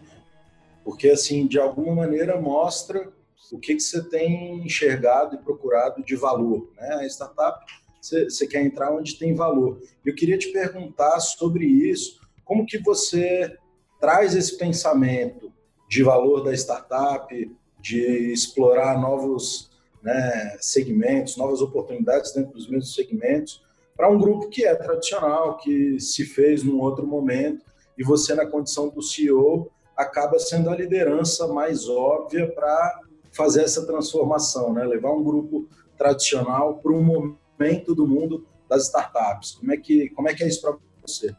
[0.84, 3.12] porque, assim, de alguma maneira mostra
[3.52, 6.72] o que, que você tem enxergado e procurado de valor.
[6.76, 6.96] Né?
[6.96, 7.64] A startup,
[8.02, 9.80] você, você quer entrar onde tem valor.
[10.04, 13.56] Eu queria te perguntar sobre isso, como que você
[14.00, 15.54] traz esse pensamento
[15.88, 19.70] de valor da startup, de explorar novos
[20.02, 23.62] né, segmentos, novas oportunidades dentro dos mesmos segmentos,
[23.96, 27.62] para um grupo que é tradicional, que se fez num outro momento,
[27.98, 33.02] e você, na condição do CEO, acaba sendo a liderança mais óbvia para
[33.34, 34.86] fazer essa transformação, né?
[34.86, 35.68] levar um grupo
[35.98, 39.52] tradicional para um momento do mundo das startups.
[39.52, 41.36] Como é que, como é, que é isso para você?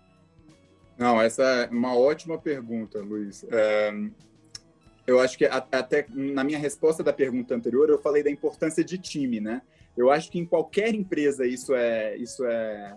[0.98, 3.44] Não, essa é uma ótima pergunta, Luiz.
[3.50, 3.92] É,
[5.06, 8.96] eu acho que até na minha resposta da pergunta anterior eu falei da importância de
[8.96, 9.60] time, né?
[9.96, 12.96] Eu acho que em qualquer empresa isso é isso é,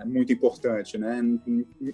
[0.00, 1.20] é muito importante, né?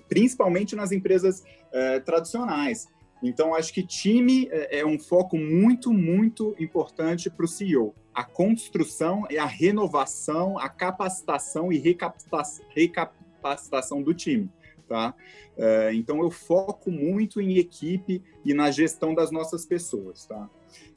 [0.09, 2.89] Principalmente nas empresas é, tradicionais.
[3.23, 7.95] Então acho que time é, é um foco muito muito importante para o CEO.
[8.15, 14.51] A construção e a renovação, a capacitação e recapacitação do time
[14.91, 15.15] tá?
[15.57, 20.51] É, então eu foco muito em equipe e na gestão das nossas pessoas, tá?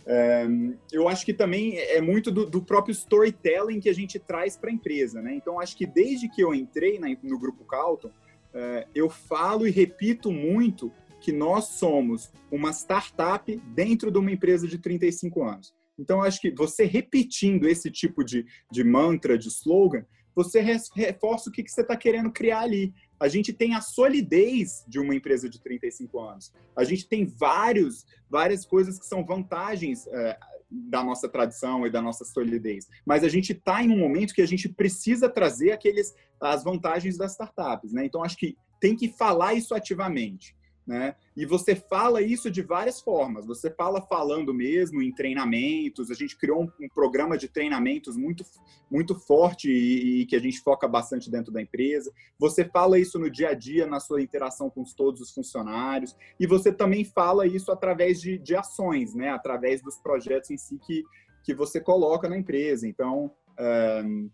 [0.04, 0.48] É,
[0.92, 4.72] eu acho que também é muito do, do próprio storytelling que a gente traz para
[4.72, 5.36] a empresa, né?
[5.36, 8.10] Então acho que desde que eu entrei na, no grupo Calton,
[8.52, 14.68] é, eu falo e repito muito que nós somos uma startup dentro de uma empresa
[14.68, 15.74] de 35 anos.
[15.98, 20.04] Então, acho que você repetindo esse tipo de, de mantra, de slogan,
[20.36, 20.60] você
[20.96, 25.00] reforça o que, que você está querendo criar ali a gente tem a solidez de
[25.00, 26.52] uma empresa de 35 anos.
[26.76, 30.38] A gente tem vários, várias coisas que são vantagens é,
[30.70, 32.86] da nossa tradição e da nossa solidez.
[33.06, 37.18] Mas a gente está em um momento que a gente precisa trazer aqueles, as vantagens
[37.18, 37.94] das startups.
[37.94, 38.04] Né?
[38.04, 40.54] Então, acho que tem que falar isso ativamente.
[40.86, 41.15] Né?
[41.36, 43.46] E você fala isso de várias formas.
[43.46, 46.12] Você fala falando mesmo em treinamentos.
[46.12, 48.43] A gente criou um, um programa de treinamentos muito,
[48.91, 52.12] muito forte e, e, que a gente foca bastante dentro da empresa.
[52.38, 56.17] Você fala isso no dia a dia, na sua interação com todos os funcionários.
[56.38, 59.30] E você também fala isso através de, de ações, né?
[59.30, 61.04] através dos projetos em si que,
[61.46, 62.86] que você coloca na empresa.
[62.86, 64.30] Então, um,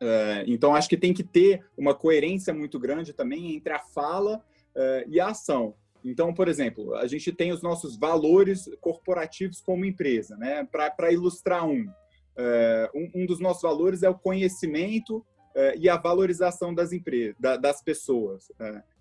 [0.00, 4.40] uh, então acho que tem que ter uma coerência muito grande também entre a fala
[4.76, 5.74] uh, e a ação.
[6.04, 10.64] Então, por exemplo, a gente tem os nossos valores corporativos como empresa, né?
[10.70, 16.72] Para ilustrar um, uh, um, dos nossos valores é o conhecimento uh, e a valorização
[16.72, 18.52] das empresas, da, das pessoas.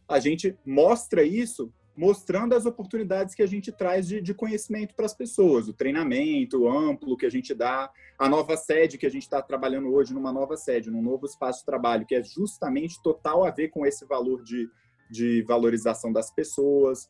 [0.08, 5.06] a gente mostra isso mostrando as oportunidades que a gente traz de, de conhecimento para
[5.06, 9.24] as pessoas, o treinamento amplo que a gente dá, a nova sede que a gente
[9.24, 13.46] está trabalhando hoje numa nova sede, num novo espaço de trabalho, que é justamente total
[13.46, 14.70] a ver com esse valor de,
[15.10, 17.10] de valorização das pessoas.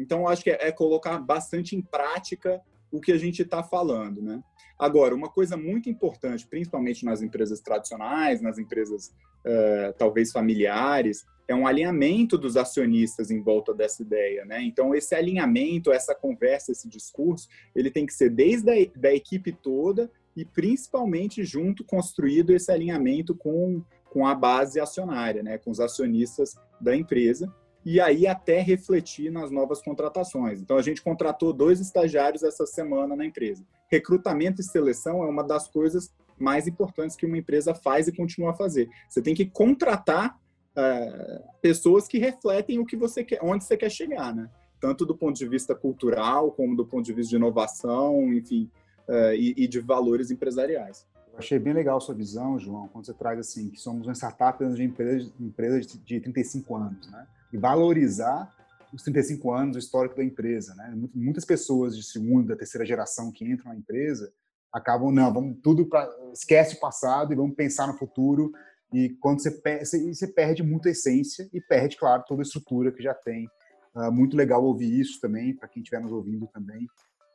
[0.00, 4.22] Então, acho que é, é colocar bastante em prática o que a gente está falando,
[4.22, 4.42] né?
[4.78, 9.08] Agora, uma coisa muito importante, principalmente nas empresas tradicionais, nas empresas
[9.44, 14.62] uh, talvez familiares, é um alinhamento dos acionistas em volta dessa ideia, né?
[14.62, 19.52] Então, esse alinhamento, essa conversa, esse discurso, ele tem que ser desde a da equipe
[19.52, 25.80] toda e principalmente junto construído esse alinhamento com com a base acionária, né, com os
[25.80, 27.52] acionistas da empresa,
[27.84, 30.60] e aí até refletir nas novas contratações.
[30.60, 33.64] Então, a gente contratou dois estagiários essa semana na empresa.
[33.90, 38.50] Recrutamento e seleção é uma das coisas mais importantes que uma empresa faz e continua
[38.50, 38.88] a fazer.
[39.08, 43.90] Você tem que contratar uh, pessoas que refletem o que você quer, onde você quer
[43.90, 44.50] chegar, né?
[44.80, 48.70] Tanto do ponto de vista cultural, como do ponto de vista de inovação, enfim,
[49.08, 51.06] uh, e, e de valores empresariais
[51.38, 54.64] achei bem legal a sua visão, João, quando você traz assim que somos uma startup
[54.74, 57.26] de empresa, empresa de 35 anos, né?
[57.52, 58.52] E valorizar
[58.92, 60.92] os 35 anos, o histórico da empresa, né?
[61.14, 64.32] Muitas pessoas de segunda, terceira geração que entram na empresa
[64.72, 68.52] acabam não, vamos tudo para esquece o passado e vamos pensar no futuro.
[68.92, 72.90] E quando você perde, você perde muito a essência e perde, claro, toda a estrutura
[72.92, 73.48] que já tem.
[73.94, 76.86] Uh, muito legal ouvir isso também para quem estiver nos ouvindo também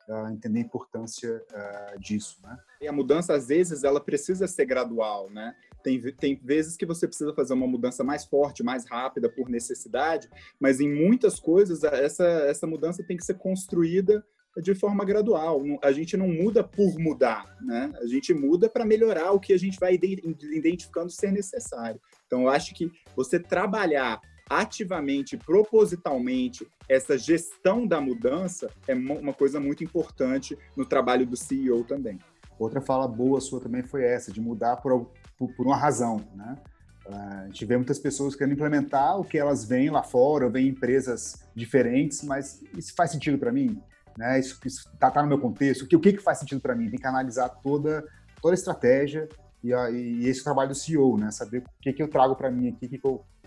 [0.07, 2.57] uh, entender a importância uh, disso, né?
[2.81, 5.55] E a mudança, às vezes, ela precisa ser gradual, né?
[5.83, 10.29] Tem, tem vezes que você precisa fazer uma mudança mais forte, mais rápida, por necessidade,
[10.59, 14.25] mas em muitas coisas, essa, essa mudança tem que ser construída
[14.61, 15.61] de forma gradual.
[15.83, 17.91] A gente não muda por mudar, né?
[18.01, 21.99] A gente muda para melhorar o que a gente vai identificando ser necessário.
[22.27, 29.59] Então, eu acho que você trabalhar ativamente, propositalmente, essa gestão da mudança é uma coisa
[29.59, 32.19] muito importante no trabalho do CEO também.
[32.59, 36.57] Outra fala boa sua também foi essa, de mudar por, por, por uma razão, né?
[37.05, 40.69] Uh, a gente vê muitas pessoas querendo implementar o que elas veem lá fora, veem
[40.69, 43.81] empresas diferentes, mas isso faz sentido para mim?
[44.17, 44.39] Né?
[44.39, 45.81] Isso está tá no meu contexto?
[45.81, 46.89] O que, o que, que faz sentido para mim?
[46.89, 48.05] Tem que analisar toda,
[48.41, 49.27] toda a estratégia
[49.61, 51.29] e, e esse trabalho do CEO, né?
[51.31, 52.87] Saber o que, que eu trago para mim aqui,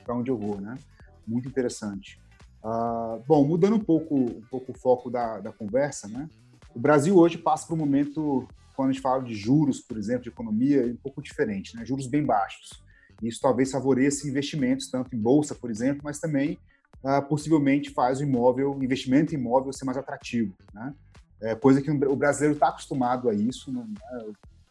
[0.07, 0.79] para onde eu vou, né?
[1.27, 2.21] muito interessante.
[2.62, 6.29] Uh, bom, mudando um pouco, um pouco o foco da, da conversa, né?
[6.75, 10.23] O Brasil hoje passa por um momento, quando a gente fala de juros, por exemplo,
[10.23, 11.85] de economia, um pouco diferente, né?
[11.85, 12.83] Juros bem baixos.
[13.23, 16.59] Isso talvez favoreça investimentos, tanto em bolsa, por exemplo, mas também
[17.03, 20.95] uh, possivelmente faz o imóvel, investimento em imóvel ser mais atrativo, né?
[21.40, 23.71] É, coisa que o brasileiro está acostumado a isso.
[23.71, 23.87] Né?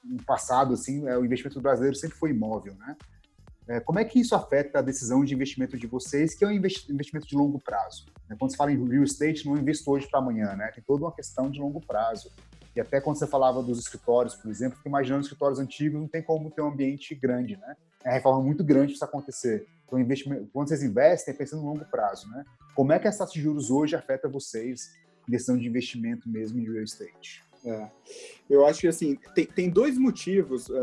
[0.04, 2.96] No passado, assim, é, o investimento do brasileiro sempre foi imóvel, né?
[3.68, 6.52] É, como é que isso afeta a decisão de investimento de vocês, que é um
[6.52, 8.06] investimento de longo prazo?
[8.30, 8.36] Né?
[8.38, 10.72] Quando se fala em real estate, não invisto hoje para amanhã, né?
[10.74, 12.32] Tem toda uma questão de longo prazo.
[12.76, 16.22] E até quando você falava dos escritórios, por exemplo, fico imaginando escritórios antigos, não tem
[16.22, 17.76] como ter um ambiente grande, né?
[18.04, 19.66] É reforma muito grande para isso acontecer.
[19.86, 22.44] Então, investimento, quando vocês investem, é pensando no longo prazo, né?
[22.76, 24.92] Como é que essa taxa de juros hoje afeta vocês
[25.28, 27.44] decisão de investimento mesmo em real estate?
[27.66, 27.90] É.
[28.48, 30.76] Eu acho que assim tem, tem dois motivos uh,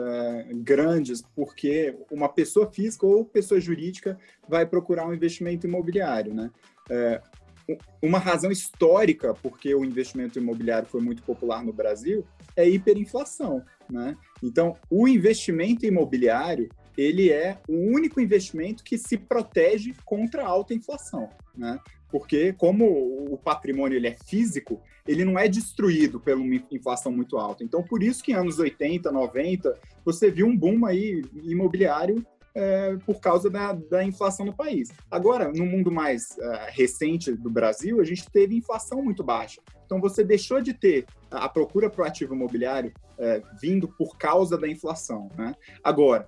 [0.55, 4.19] grandes porque uma pessoa física ou pessoa jurídica
[4.49, 6.51] vai procurar um investimento imobiliário, né?
[6.91, 13.63] Uh, uma razão histórica porque o investimento imobiliário foi muito popular no Brasil é hiperinflação,
[13.89, 14.17] né?
[14.43, 20.75] Então, o investimento imobiliário ele é o único investimento que se protege contra a alta
[20.75, 21.79] inflação, né?
[22.13, 22.85] Porque como
[23.33, 27.65] o patrimônio ele é físico, ele não é destruído uma inflação muito alta.
[27.65, 32.97] Então, por isso que em anos 80, 90, você viu um boom aí imobiliário é,
[33.07, 34.91] por causa da, da, inflação no país.
[35.11, 39.61] Agora, no mundo mais uh, recente do Brasil, a gente teve inflação muito baixa.
[39.87, 44.59] Então, você deixou de ter a procura para o ativo imobiliário é, vindo por causa
[44.59, 45.31] da inflação.
[45.37, 45.55] Né?
[45.83, 46.27] Agora,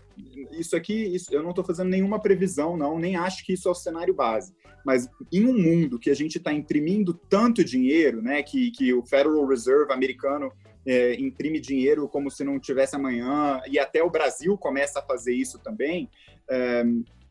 [0.52, 3.70] isso aqui, isso, eu não estou fazendo nenhuma previsão, não, nem acho que isso é
[3.70, 4.54] o cenário base.
[4.84, 9.04] Mas em um mundo que a gente está imprimindo tanto dinheiro, né, que, que o
[9.04, 10.52] Federal Reserve americano
[10.86, 15.34] é, imprime dinheiro como se não tivesse amanhã, e até o Brasil começa a fazer
[15.34, 16.10] isso também,
[16.48, 16.84] é,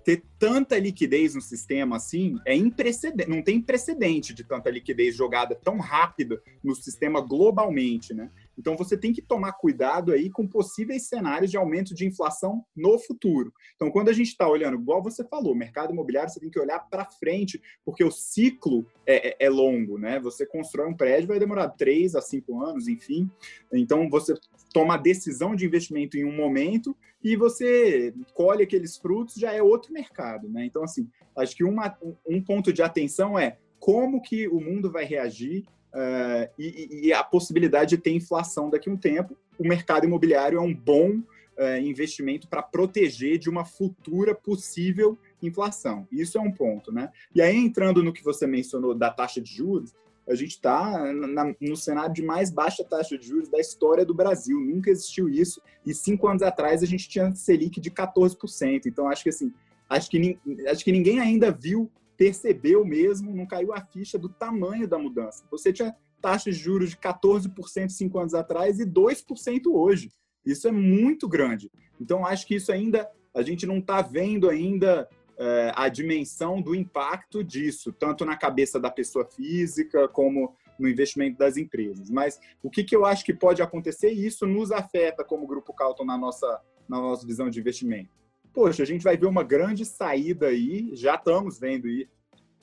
[0.03, 5.55] ter tanta liquidez no sistema assim é imprecedente, não tem precedente de tanta liquidez jogada
[5.55, 8.29] tão rápida no sistema globalmente, né?
[8.57, 12.97] Então você tem que tomar cuidado aí com possíveis cenários de aumento de inflação no
[12.99, 13.53] futuro.
[13.75, 16.79] Então quando a gente está olhando, igual você falou, mercado imobiliário você tem que olhar
[16.79, 20.19] para frente, porque o ciclo é, é, é, longo, né?
[20.19, 23.29] Você constrói um prédio vai demorar três a cinco anos, enfim.
[23.71, 24.33] Então você
[24.73, 29.61] toma a decisão de investimento em um momento e você colhe aqueles frutos já é
[29.61, 30.65] outro mercado, né?
[30.65, 35.03] Então assim, acho que uma, um ponto de atenção é como que o mundo vai
[35.03, 39.37] reagir uh, e, e, a possibilidade de ter inflação daqui a um tempo.
[39.57, 41.09] O mercado imobiliário é um bom
[41.57, 46.07] uh, investimento para proteger de uma futura possível inflação.
[46.11, 47.09] Isso é um ponto, né?
[47.33, 49.93] E aí, entrando no que você mencionou da taxa de juros,
[50.27, 51.11] a gente está
[51.59, 54.57] no cenário de mais baixa taxa de juros da história do Brasil.
[54.57, 55.61] Nunca existiu isso.
[55.85, 58.85] E cinco anos atrás a gente tinha Selic de 14%.
[58.85, 59.53] Então, acho que assim,
[59.89, 64.87] acho que, acho que ninguém ainda viu percebeu mesmo, não caiu a ficha do tamanho
[64.87, 65.43] da mudança.
[65.51, 70.11] Você tinha taxas de juros de 14% cinco anos atrás e 2% hoje.
[70.45, 71.71] Isso é muito grande.
[71.99, 76.75] Então, acho que isso ainda, a gente não está vendo ainda é, a dimensão do
[76.75, 82.09] impacto disso, tanto na cabeça da pessoa física como no investimento das empresas.
[82.09, 85.73] Mas o que, que eu acho que pode acontecer, e isso nos afeta como Grupo
[85.73, 88.22] Calton na nossa, na nossa visão de investimento
[88.53, 92.07] poxa, a gente vai ver uma grande saída aí, já estamos vendo aí,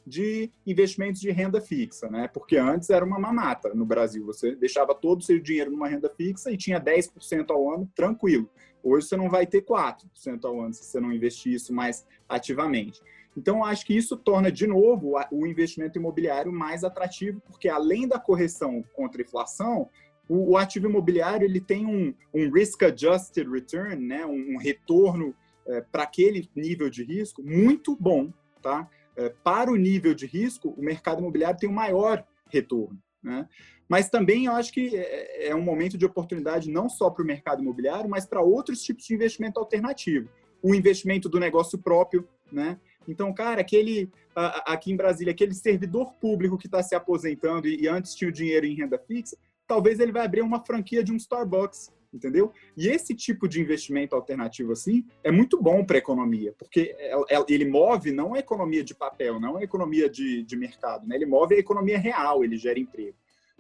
[0.07, 2.29] de investimentos de renda fixa, né?
[2.29, 4.25] Porque antes era uma mamata no Brasil.
[4.27, 8.49] Você deixava todo o seu dinheiro numa renda fixa e tinha 10% ao ano, tranquilo.
[8.83, 13.01] Hoje você não vai ter 4% ao ano se você não investir isso mais ativamente.
[13.37, 18.19] Então, acho que isso torna, de novo, o investimento imobiliário mais atrativo, porque além da
[18.19, 19.89] correção contra a inflação,
[20.29, 24.25] o, ativo imobiliário ele tem um, um risk-adjusted return, né?
[24.25, 25.35] um, um retorno
[25.71, 28.89] é, para aquele nível de risco muito bom, tá?
[29.17, 33.49] É, para o nível de risco, o mercado imobiliário tem um maior retorno, né?
[33.89, 37.27] Mas também eu acho que é, é um momento de oportunidade não só para o
[37.27, 40.29] mercado imobiliário, mas para outros tipos de investimento alternativo.
[40.63, 42.79] O investimento do negócio próprio, né?
[43.09, 48.15] Então, cara, aquele aqui em Brasília, aquele servidor público que está se aposentando e, antes
[48.15, 51.93] tinha o dinheiro em renda fixa, talvez ele vai abrir uma franquia de um Starbucks
[52.13, 52.53] entendeu?
[52.77, 57.15] E esse tipo de investimento alternativo assim é muito bom para a economia, porque é,
[57.15, 61.17] é, ele move não a economia de papel, não a economia de, de mercado, né?
[61.17, 63.17] ele move a economia real, ele gera emprego.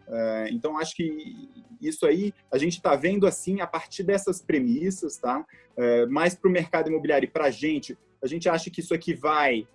[0.08, 1.48] Uh, então, acho que
[1.80, 5.46] isso aí a gente está vendo assim a partir dessas premissas, tá?
[6.10, 9.14] Mais para o mercado imobiliário e para a gente, a gente acha que isso aqui
[9.14, 9.66] vai,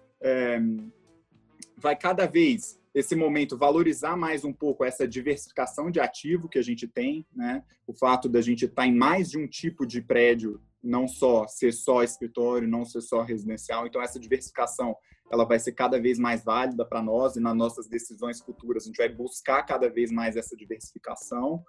[1.78, 6.62] vai cada vez esse momento valorizar mais um pouco essa diversificação de ativo que a
[6.62, 7.62] gente tem, né?
[7.86, 11.46] O fato da gente estar tá em mais de um tipo de prédio, não só
[11.46, 13.86] ser só escritório, não ser só residencial.
[13.86, 14.96] Então essa diversificação
[15.30, 18.86] ela vai ser cada vez mais válida para nós e nas nossas decisões futuras a
[18.88, 21.62] gente vai buscar cada vez mais essa diversificação.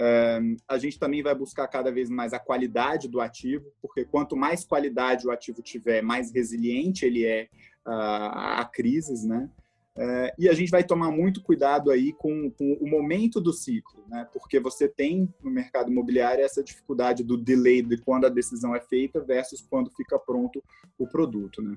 [0.00, 4.36] Um, a gente também vai buscar cada vez mais a qualidade do ativo, porque quanto
[4.36, 7.48] mais qualidade o ativo tiver, mais resiliente ele é
[7.86, 9.48] uh, a crises, né?
[9.94, 14.02] É, e a gente vai tomar muito cuidado aí com, com, o momento do ciclo,
[14.08, 14.26] né?
[14.32, 18.80] porque você tem no mercado imobiliário essa dificuldade do delay de quando a decisão é
[18.80, 20.64] feita versus quando fica pronto
[20.98, 21.60] o produto.
[21.60, 21.76] Né?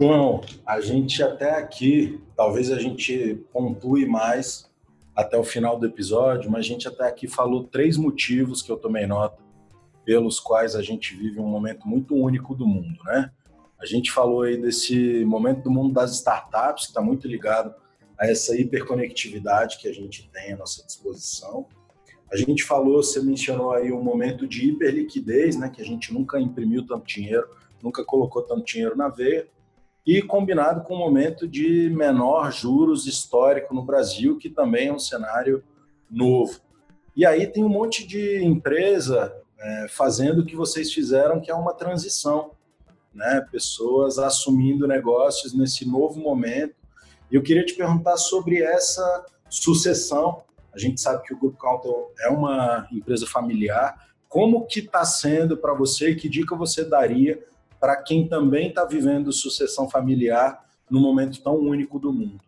[0.00, 4.70] João, a gente até aqui, talvez a gente pontue mais
[5.16, 8.76] até o final do episódio, mas a gente até aqui falou três motivos que eu
[8.76, 9.42] tomei nota
[10.04, 13.32] pelos quais a gente vive um momento muito único do mundo, né?
[13.80, 17.74] A gente falou aí desse momento do mundo das startups, que está muito ligado
[18.18, 21.66] a essa hiperconectividade que a gente tem à nossa disposição.
[22.30, 26.40] A gente falou, você mencionou aí um momento de hiperliquidez, né, que a gente nunca
[26.40, 27.48] imprimiu tanto dinheiro,
[27.80, 29.48] nunca colocou tanto dinheiro na veia,
[30.04, 34.98] e combinado com um momento de menor juros histórico no Brasil, que também é um
[34.98, 35.62] cenário
[36.10, 36.60] novo.
[37.14, 41.54] E aí tem um monte de empresa é, fazendo o que vocês fizeram, que é
[41.54, 42.52] uma transição
[43.14, 43.46] né?
[43.50, 46.74] Pessoas assumindo negócios nesse novo momento.
[47.30, 50.42] E eu queria te perguntar sobre essa sucessão.
[50.72, 55.56] A gente sabe que o Grupo Counter é uma empresa familiar, Como que está sendo
[55.56, 56.14] para você?
[56.14, 57.42] Que dica você daria
[57.80, 62.40] para quem também está vivendo sucessão familiar no momento tão único do mundo?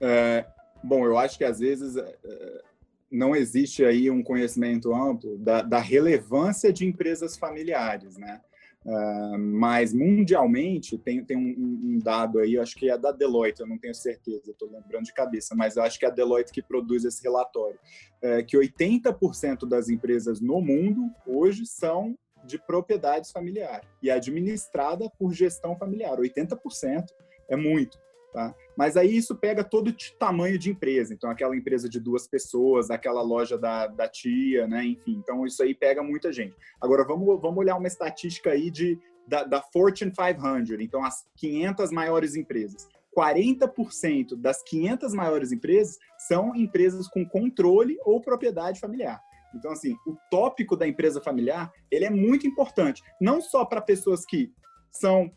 [0.00, 0.46] É,
[0.82, 2.62] bom, eu acho que às vezes é,
[3.10, 8.40] não existe aí um conhecimento amplo da, da relevância de empresas familiares, né?
[8.88, 13.66] Uh, mas mundialmente tem, tem um, um, dado aí, acho que é da Deloitte, eu
[13.66, 17.04] não tenho certeza, estou lembrando de cabeça, mas acho que é a Deloitte que produz
[17.04, 17.78] esse relatório,
[18.22, 25.34] é, que 80% das empresas no mundo hoje são de propriedades familiares e administrada por
[25.34, 26.16] gestão familiar.
[26.16, 27.04] 80%
[27.50, 27.98] é muito.
[28.32, 28.54] Tá?
[28.78, 31.12] Mas aí isso pega todo tamanho de empresa.
[31.12, 34.84] Então, aquela empresa de duas pessoas, aquela loja da, da tia, né?
[34.84, 36.54] Enfim, então isso aí pega muita gente.
[36.80, 41.90] Agora, vamos, vamos olhar uma estatística aí de, da, da Fortune 500, então as 500
[41.90, 42.86] maiores empresas.
[43.16, 49.20] 40% das 500 maiores empresas são empresas com controle ou propriedade familiar.
[49.56, 54.24] Então, assim, o tópico da empresa familiar, ele é muito importante, não só para pessoas
[54.24, 54.52] que
[54.92, 55.32] são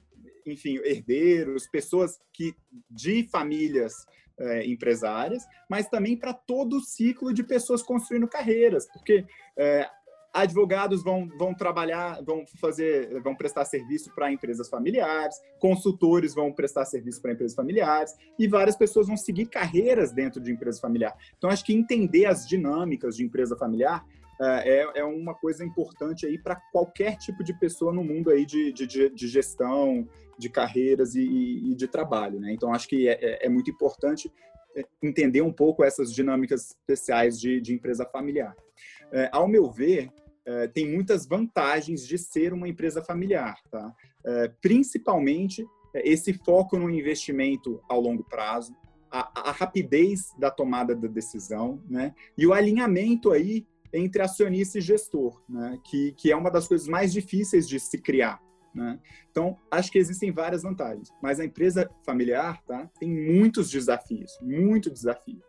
[0.46, 2.54] enfim, herdeiros, pessoas que
[2.90, 3.94] de famílias
[4.40, 9.26] é, empresárias, mas também para todo o ciclo de pessoas construindo carreiras, porque
[9.58, 9.88] é,
[10.34, 16.86] advogados vão, vão trabalhar, vão fazer, vão prestar serviço para empresas familiares, consultores vão prestar
[16.86, 21.16] serviço para empresas familiares e várias pessoas vão seguir carreiras dentro de empresa familiar.
[21.38, 24.06] Então, acho que entender as dinâmicas de empresa familiar
[24.44, 28.72] é, é uma coisa importante aí para qualquer tipo de pessoa no mundo aí de,
[28.74, 32.40] de, de gestão, de carreiras e, e de trabalho.
[32.40, 32.52] Né?
[32.52, 34.32] Então, acho que é, é, é, muito importante
[34.76, 38.56] é, entender um pouco essas dinâmicas especiais de, de empresa familiar.
[39.12, 40.10] É, ao meu ver,
[40.46, 43.94] é, tem muitas vantagens de ser uma empresa familiar, tá?
[44.26, 45.66] É, principalmente
[45.96, 48.74] esse foco no investimento ao longo prazo,
[49.12, 52.16] a, a, rapidez da tomada da decisão, né?
[52.38, 55.80] E o alinhamento aí entre acionista e gestor, né?
[55.84, 58.42] Que, que é uma das coisas mais difíceis de se criar,
[58.74, 59.00] né?
[59.30, 64.90] Então, acho que existem várias vantagens, mas a empresa familiar tá, tem muitos desafios, muito
[64.90, 65.42] desafio.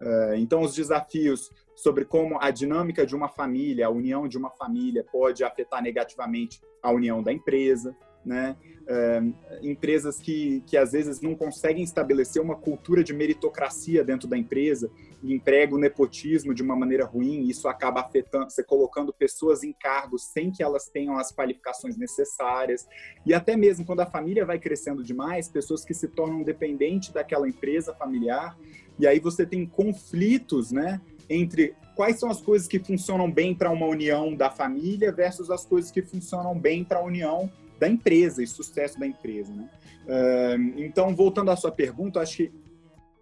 [0.00, 4.50] Uh, então, os desafios sobre como a dinâmica de uma família, a união de uma
[4.50, 8.56] família pode afetar negativamente a união da empresa, né?
[8.82, 14.36] Uh, empresas que, que às vezes não conseguem estabelecer uma cultura de meritocracia dentro da
[14.36, 14.90] empresa
[15.22, 19.72] e empregam o nepotismo de uma maneira ruim, isso acaba afetando, você colocando pessoas em
[19.72, 22.86] cargos sem que elas tenham as qualificações necessárias.
[23.26, 27.48] E até mesmo quando a família vai crescendo demais, pessoas que se tornam dependentes daquela
[27.48, 28.56] empresa familiar,
[28.98, 31.00] e aí você tem conflitos, né?
[31.28, 35.66] Entre quais são as coisas que funcionam bem para uma união da família versus as
[35.66, 39.52] coisas que funcionam bem para a união da empresa e sucesso da empresa.
[39.52, 39.68] Né?
[40.76, 42.52] Então, voltando à sua pergunta, acho que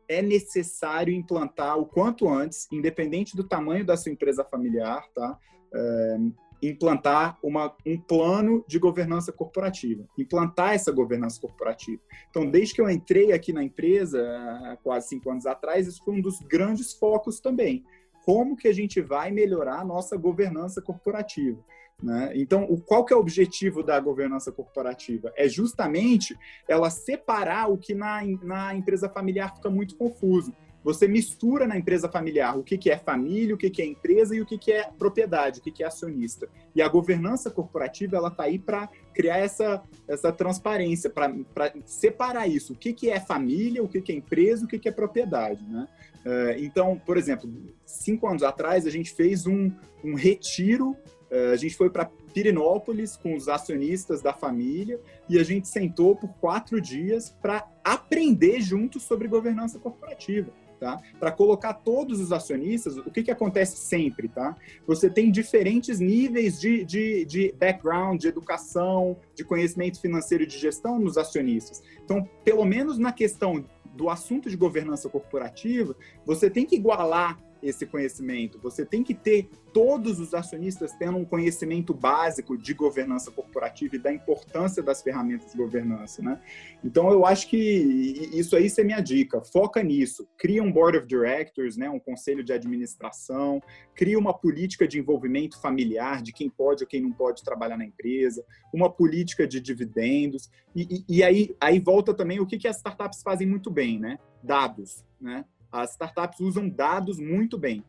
[0.08, 5.38] é necessário implantar o quanto antes, independente do tamanho da sua empresa familiar, tá?
[5.74, 6.32] Uh,
[6.62, 12.00] implantar uma, um plano de governança corporativa, implantar essa governança corporativa.
[12.30, 16.20] Então, desde que eu entrei aqui na empresa, quase cinco anos atrás, isso foi um
[16.20, 17.84] dos grandes focos também.
[18.26, 21.60] Como que a gente vai melhorar a nossa governança corporativa?
[22.02, 22.32] Né?
[22.34, 25.32] Então, o, qual que é o objetivo da governança corporativa?
[25.36, 30.52] É justamente ela separar o que na, na empresa familiar fica muito confuso.
[30.82, 34.34] Você mistura na empresa familiar o que, que é família, o que, que é empresa
[34.34, 36.48] e o que, que é propriedade, o que, que é acionista.
[36.74, 42.72] E a governança corporativa ela está aí para criar essa, essa transparência, para separar isso.
[42.72, 45.64] O que, que é família, o que, que é empresa, o que, que é propriedade.
[45.64, 45.86] Né?
[46.26, 47.48] Uh, então, por exemplo,
[47.86, 49.70] cinco anos atrás a gente fez um,
[50.02, 50.96] um retiro
[51.30, 56.14] é, a gente foi para Pirinópolis com os acionistas da família e a gente sentou
[56.14, 60.50] por quatro dias para aprender juntos sobre governança corporativa.
[60.78, 61.00] Tá?
[61.18, 64.54] Para colocar todos os acionistas, o que, que acontece sempre, tá?
[64.86, 70.58] Você tem diferentes níveis de, de, de background, de educação, de conhecimento financeiro e de
[70.58, 71.82] gestão nos acionistas.
[72.04, 73.64] Então, pelo menos na questão
[73.96, 78.58] do assunto de governança corporativa, você tem que igualar esse conhecimento.
[78.60, 83.98] Você tem que ter todos os acionistas tendo um conhecimento básico de governança corporativa e
[83.98, 86.40] da importância das ferramentas de governança, né?
[86.82, 89.42] Então eu acho que isso aí é minha dica.
[89.42, 90.26] Foca nisso.
[90.38, 93.60] Cria um board of directors, né, um conselho de administração,
[93.94, 97.84] cria uma política de envolvimento familiar de quem pode ou quem não pode trabalhar na
[97.84, 102.68] empresa, uma política de dividendos e, e, e aí aí volta também o que que
[102.68, 104.18] as startups fazem muito bem, né?
[104.42, 105.44] Dados, né?
[105.82, 107.84] As startups usam dados muito bem.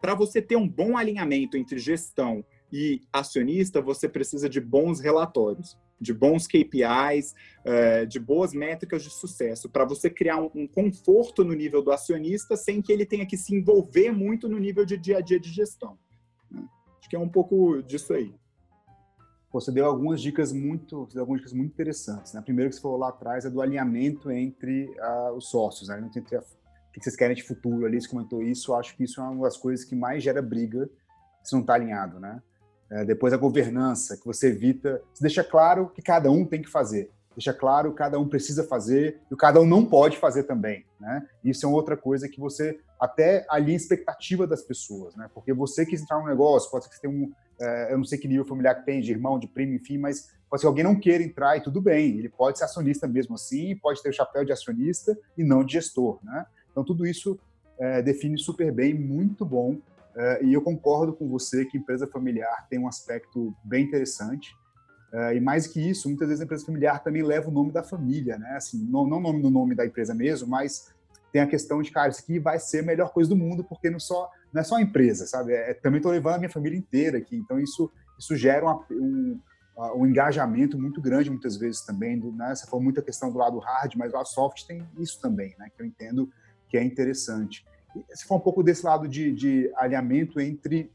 [0.00, 5.78] Para você ter um bom alinhamento entre gestão e acionista, você precisa de bons relatórios,
[6.00, 11.54] de bons KPIs, eh, de boas métricas de sucesso, para você criar um conforto no
[11.54, 15.18] nível do acionista sem que ele tenha que se envolver muito no nível de dia
[15.18, 15.96] a dia de gestão.
[16.50, 16.62] Né?
[16.98, 18.34] Acho que é um pouco disso aí.
[19.52, 22.34] Você deu algumas dicas muito, algumas dicas muito interessantes.
[22.34, 22.40] Né?
[22.40, 26.10] A primeira que você falou lá atrás é do alinhamento entre uh, os sócios, né?
[26.16, 26.42] entre a,
[26.98, 29.44] que vocês querem de futuro ali, você comentou isso, eu acho que isso é uma
[29.44, 30.88] das coisas que mais gera briga
[31.42, 32.40] se não está alinhado, né?
[32.90, 36.70] É, depois a governança, que você evita, você deixa claro que cada um tem que
[36.70, 40.44] fazer, deixa claro que cada um precisa fazer e o cada um não pode fazer
[40.44, 41.26] também, né?
[41.42, 45.28] Isso é outra coisa que você até alinha a expectativa das pessoas, né?
[45.34, 48.04] Porque você quis entrar num negócio, pode ser que você tenha um, é, eu não
[48.04, 50.68] sei que nível familiar que tem, de irmão, de primo, enfim, mas pode ser que
[50.68, 54.10] alguém não queira entrar e tudo bem, ele pode ser acionista mesmo assim, pode ter
[54.10, 56.46] o chapéu de acionista e não de gestor, né?
[56.74, 57.38] Então tudo isso
[57.78, 59.78] é, define super bem, muito bom
[60.14, 64.56] Uh, e eu concordo com você que empresa familiar tem um aspecto bem interessante.
[65.12, 67.82] Uh, e mais que isso, muitas vezes a empresa familiar também leva o nome da
[67.82, 68.54] família, né?
[68.56, 70.92] Assim, não, não nome do nome da empresa mesmo, mas
[71.32, 73.90] tem a questão de, cara, isso aqui vai ser a melhor coisa do mundo, porque
[73.90, 75.52] não, só, não é só a empresa, sabe?
[75.52, 77.36] É, é também estou levando a minha família inteira aqui.
[77.36, 79.40] Então, isso, isso gera uma, um,
[79.96, 82.20] um engajamento muito grande, muitas vezes também.
[82.20, 82.54] Do, né?
[82.54, 85.70] Você falou muita questão do lado hard, mas o lado soft tem isso também, né?
[85.74, 86.30] Que eu entendo
[86.74, 87.64] que é interessante
[88.12, 90.92] se for um pouco desse lado de, de alinhamento entre,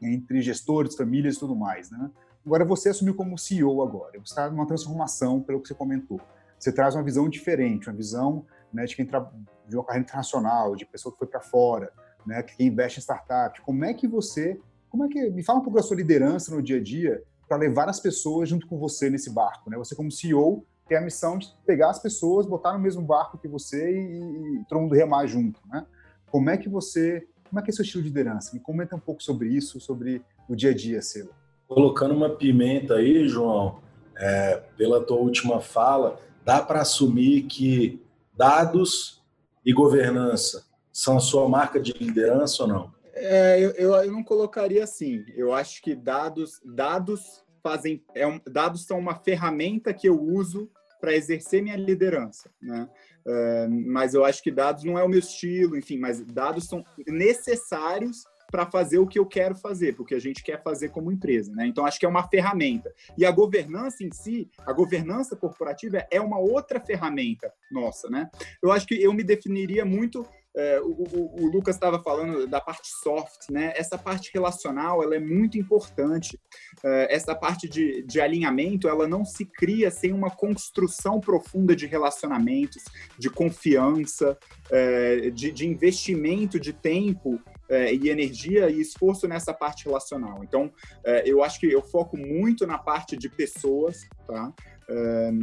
[0.00, 2.10] entre gestores, famílias e tudo mais, né?
[2.44, 6.18] Agora, você assumiu como CEO agora, você está numa transformação, pelo que você comentou.
[6.58, 9.30] Você traz uma visão diferente, uma visão né, de quem tra...
[9.68, 11.92] de uma carreira internacional, de pessoa que foi para fora,
[12.26, 13.60] né, que investe em startup.
[13.60, 14.58] Como é que você,
[14.88, 17.58] como é que me fala um pouco da sua liderança no dia a dia para
[17.58, 19.76] levar as pessoas junto com você nesse barco, né?
[19.76, 23.46] Você como CEO tem a missão de pegar as pessoas, botar no mesmo barco que
[23.46, 25.86] você e, e todo mundo remar junto, né?
[26.32, 28.50] Como é que você, como é que é seu estilo de liderança?
[28.52, 31.30] Me comenta um pouco sobre isso, sobre o dia a dia seu.
[31.68, 33.80] Colocando uma pimenta aí, João,
[34.16, 38.02] é, pela tua última fala, dá para assumir que
[38.36, 39.22] dados
[39.64, 42.92] e governança são a sua marca de liderança ou não?
[43.14, 45.24] É, eu, eu, eu, não colocaria assim.
[45.36, 50.68] Eu acho que dados, dados fazem, é um, dados são uma ferramenta que eu uso
[51.00, 52.88] para exercer minha liderança, né?
[53.26, 56.84] Uh, mas eu acho que dados não é o meu estilo, enfim, mas dados são
[57.06, 61.52] necessários para fazer o que eu quero fazer, porque a gente quer fazer como empresa,
[61.54, 61.66] né?
[61.66, 62.92] Então acho que é uma ferramenta.
[63.16, 68.28] E a governança em si, a governança corporativa é uma outra ferramenta nossa, né?
[68.62, 70.26] Eu acho que eu me definiria muito
[70.56, 73.72] é, o, o, o, Lucas estava falando da parte soft, né?
[73.76, 76.40] Essa parte relacional, ela é muito importante.
[76.84, 81.86] É, essa parte de, de alinhamento, ela não se cria sem uma construção profunda de
[81.86, 82.82] relacionamentos,
[83.16, 84.36] de confiança,
[84.70, 90.42] é, de, de, investimento de tempo é, e energia e esforço nessa parte relacional.
[90.42, 90.72] Então,
[91.04, 94.52] é, eu acho que eu foco muito na parte de pessoas, tá?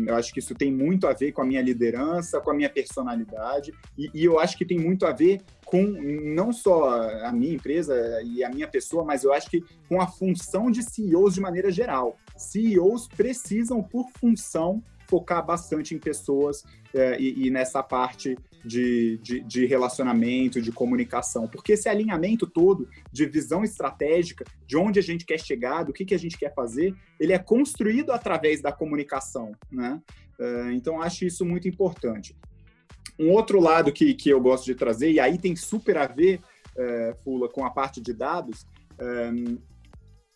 [0.05, 2.69] Eu acho que isso tem muito a ver com a minha liderança, com a minha
[2.69, 7.53] personalidade, e, e, eu acho que tem muito a ver com não só a minha
[7.53, 11.41] empresa e a minha pessoa, mas eu acho que com a função de CEOs de
[11.41, 12.17] maneira geral.
[12.35, 19.41] CEOs precisam, por função, focar bastante em pessoas é, e, e, nessa parte de, de,
[19.41, 25.25] de, relacionamento, de comunicação, porque esse alinhamento todo de visão estratégica, de onde a gente
[25.25, 29.51] quer chegar, do que, que a gente quer fazer, ele é construído através da comunicação,
[29.71, 30.01] né?
[30.39, 32.35] É, então, acho isso muito importante.
[33.19, 36.39] Um outro lado que, que eu gosto de trazer, e aí tem super a ver,
[36.77, 38.65] é, Fula, com a parte de dados,
[38.99, 39.31] é,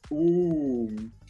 [0.09, 1.20] o é,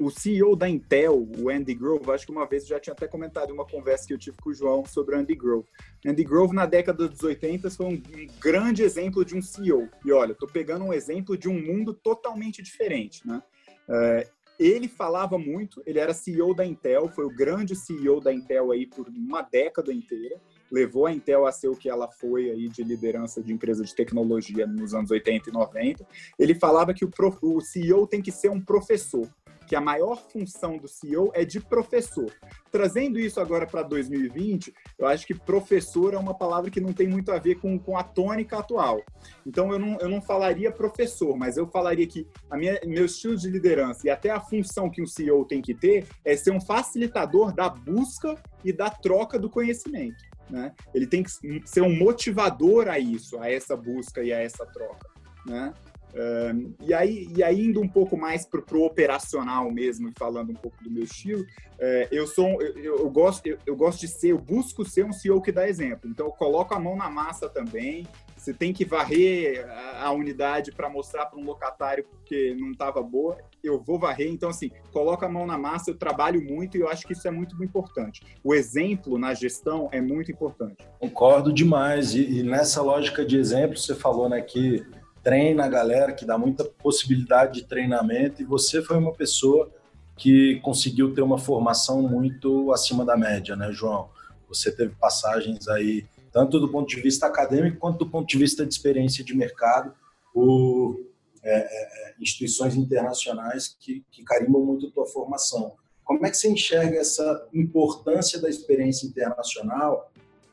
[0.00, 3.06] o CEO da Intel, o Andy Grove, acho que uma vez eu já tinha até
[3.06, 5.68] comentado em uma conversa que eu tive com o João sobre o Andy Grove.
[6.04, 8.02] Andy Grove, na década dos 80, foi um,
[8.40, 9.88] grande exemplo de um CEO.
[10.04, 13.42] E olha, estou pegando um exemplo de um mundo totalmente diferente, né?
[13.88, 18.72] É, ele falava muito, ele era CEO da Intel, foi o grande CEO da Intel
[18.72, 20.40] aí por uma década inteira,
[20.72, 23.94] levou a Intel a ser o que ela foi aí de liderança de empresa de
[23.94, 26.06] tecnologia nos anos 80 e 90.
[26.38, 27.10] Ele falava que o,
[27.42, 29.28] o CEO tem que ser um professor
[29.66, 32.32] que a maior função do CEO é de professor.
[32.70, 37.08] Trazendo isso agora para 2020, eu acho que professor é uma palavra que não tem
[37.08, 39.02] muito a ver com, com a tônica atual.
[39.44, 43.36] Então, eu não, eu não falaria professor, mas eu falaria que a minha, meu estilo
[43.36, 46.60] de liderança e até a função que um CEO tem que ter é ser um
[46.60, 50.24] facilitador da busca e da troca do conhecimento.
[50.48, 50.72] Né?
[50.94, 51.30] Ele tem que
[51.64, 55.08] ser um motivador a isso, a essa busca e a essa troca.
[55.46, 55.72] Né?
[56.16, 60.54] Uh, e, aí, e aí, indo um pouco mais para o operacional mesmo, falando um
[60.54, 64.28] pouco do meu estilo, uh, eu sou eu, eu gosto eu, eu, gosto de ser,
[64.28, 66.08] eu busco ser um CEO que dá exemplo.
[66.08, 68.06] Então eu coloco a mão na massa também.
[68.34, 73.02] Você tem que varrer a, a unidade para mostrar para um locatário porque não estava
[73.02, 74.28] boa, eu vou varrer.
[74.28, 77.28] Então, assim, coloco a mão na massa, eu trabalho muito e eu acho que isso
[77.28, 78.22] é muito importante.
[78.42, 80.76] O exemplo na gestão é muito importante.
[80.98, 82.14] Concordo demais.
[82.14, 84.82] E, e nessa lógica de exemplo, você falou né, que
[85.26, 89.68] treina a galera, que dá muita possibilidade de treinamento, e você foi uma pessoa
[90.16, 94.08] que conseguiu ter uma formação muito acima da média, né, João?
[94.48, 98.64] Você teve passagens aí, tanto do ponto de vista acadêmico quanto do ponto de vista
[98.64, 99.92] de experiência de mercado,
[100.32, 100.96] por
[101.42, 105.72] é, é, é instituições internacionais que, que carimbam muito a tua formação.
[106.04, 110.08] Como é que você enxerga essa importância da experiência internacional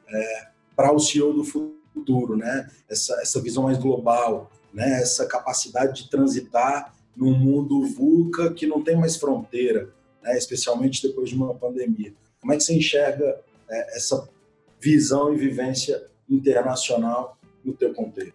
[0.09, 2.71] é, para o CEO do futuro, né?
[2.89, 5.01] Essa, essa visão mais global, né?
[5.01, 9.89] Essa capacidade de transitar num mundo VUCA que não tem mais fronteira,
[10.21, 10.37] né?
[10.37, 12.13] especialmente depois de uma pandemia.
[12.41, 14.27] Como é que você enxerga é, essa
[14.79, 18.33] visão e vivência internacional no teu contexto?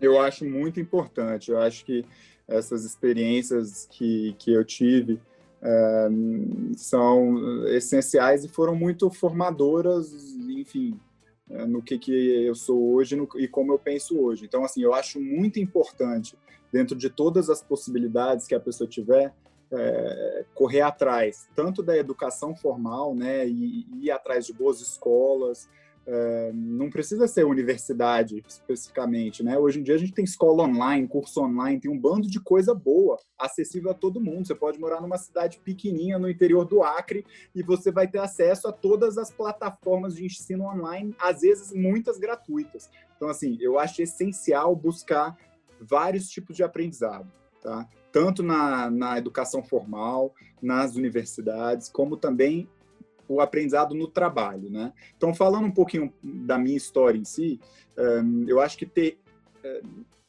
[0.00, 1.50] Eu acho muito importante.
[1.50, 2.04] Eu acho que
[2.46, 5.20] essas experiências que, que eu tive
[5.60, 6.08] é,
[6.76, 10.12] são essenciais e foram muito formadoras,
[10.48, 10.98] enfim,
[11.48, 14.44] no que, que eu sou hoje no, e como eu penso hoje.
[14.44, 16.36] Então, assim, eu acho muito importante,
[16.72, 19.34] dentro de todas as possibilidades que a pessoa tiver,
[19.70, 25.68] é, correr atrás, tanto da educação formal, né, e, e ir atrás de boas escolas,
[26.10, 29.58] é, não precisa ser universidade especificamente, né?
[29.58, 32.74] Hoje em dia a gente tem escola online, curso online, tem um bando de coisa
[32.74, 34.46] boa, acessível a todo mundo.
[34.46, 38.66] Você pode morar numa cidade pequenininha no interior do Acre e você vai ter acesso
[38.68, 42.88] a todas as plataformas de ensino online, às vezes muitas gratuitas.
[43.14, 45.36] Então, assim, eu acho essencial buscar
[45.78, 47.30] vários tipos de aprendizado,
[47.62, 47.86] tá?
[48.10, 52.66] Tanto na, na educação formal, nas universidades, como também
[53.28, 54.92] o aprendizado no trabalho, né?
[55.16, 57.60] Então, falando um pouquinho da minha história em si,
[58.46, 59.18] eu acho que ter,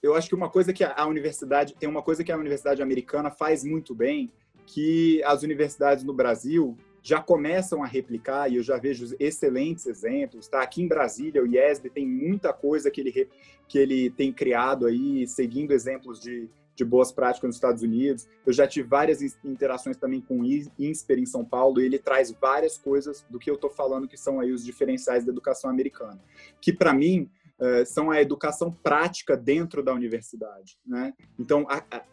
[0.01, 3.31] eu acho que uma coisa que a universidade tem uma coisa que a universidade americana
[3.31, 4.31] faz muito bem,
[4.65, 10.47] que as universidades no Brasil já começam a replicar, e eu já vejo excelentes exemplos,
[10.47, 10.61] tá?
[10.61, 13.29] Aqui em Brasília, o IESB tem muita coisa que ele,
[13.67, 18.27] que ele tem criado aí, seguindo exemplos de, de boas práticas nos Estados Unidos.
[18.45, 22.31] Eu já tive várias interações também com o INSPER em São Paulo, e ele traz
[22.31, 26.19] várias coisas do que eu estou falando que são aí os diferenciais da educação americana,
[26.61, 31.13] que para mim uh, são a educação prática dentro da universidade, né?
[31.37, 32.03] Então, a, a,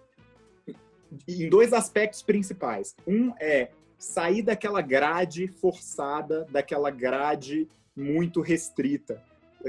[1.28, 2.96] em dois aspectos principais.
[3.06, 9.22] Um é sair daquela grade forçada, daquela grade muito restrita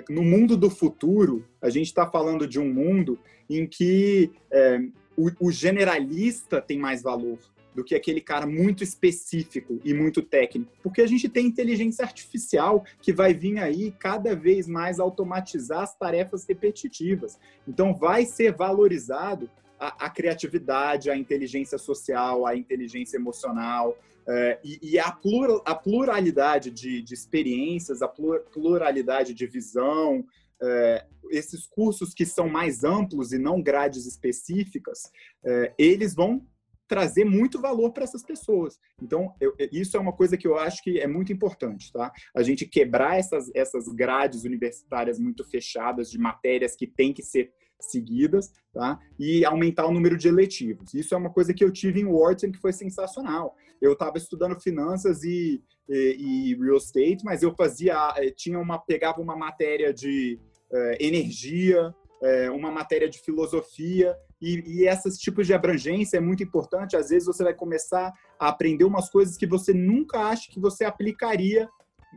[0.09, 3.19] no mundo do futuro, a gente está falando de um mundo
[3.49, 4.79] em que é,
[5.15, 7.39] o, o, generalista tem mais valor
[7.73, 12.83] do que aquele cara muito específico e muito técnico, porque a gente tem inteligência artificial
[13.01, 17.38] que vai vir aí cada vez mais automatizar as tarefas repetitivas.
[17.67, 19.49] Então, vai ser valorizado
[19.80, 23.97] a, a criatividade, a inteligência social, a inteligência emocional,
[24.28, 31.30] Uh, e, e a, plural, a, pluralidade de, de, experiências, a pluralidade de visão, uh,
[31.30, 35.05] esses cursos que são mais amplos e não grades específicas,
[35.45, 36.45] uh, eles vão
[36.88, 38.80] trazer muito valor para essas pessoas.
[39.01, 42.11] Então, eu, isso é uma coisa que eu acho que é muito importante, tá?
[42.36, 47.51] A gente quebrar essas, essas grades universitárias muito fechadas de matérias que têm que ser
[47.80, 48.99] seguidas, tá?
[49.19, 50.93] E aumentar o número de eletivos.
[50.93, 53.55] Isso é uma coisa que eu tive em Wharton que foi sensacional.
[53.82, 58.80] Eu estava estudando finanças e, e, e, real estate, mas eu fazia, eh, tinha uma,
[58.80, 60.39] pegava uma matéria de
[60.71, 66.43] eh, energia, eh, uma matéria de filosofia e, e esses tipos de abrangência é muito
[66.43, 66.95] importante.
[66.95, 70.84] Às vezes você vai começar a aprender umas coisas que você nunca acha que você
[70.84, 71.69] aplicaria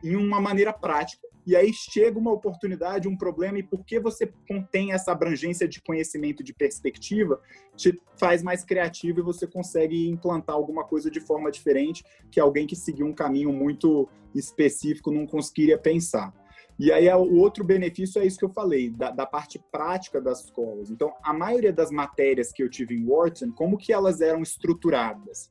[0.02, 4.92] em uma maneira prática e aí chega uma oportunidade, um problema, e porque você contém
[4.92, 7.40] essa abrangência de conhecimento, de perspectiva,
[7.76, 12.66] te faz mais criativo e você consegue implantar alguma coisa de forma diferente que alguém
[12.66, 16.32] que seguiu um caminho muito específico não conseguiria pensar.
[16.78, 20.44] E aí o outro benefício é isso que eu falei, da, da, parte prática das
[20.44, 20.90] escolas.
[20.90, 25.50] Então, a maioria das matérias que eu tive em Wharton, como que elas eram estruturadas?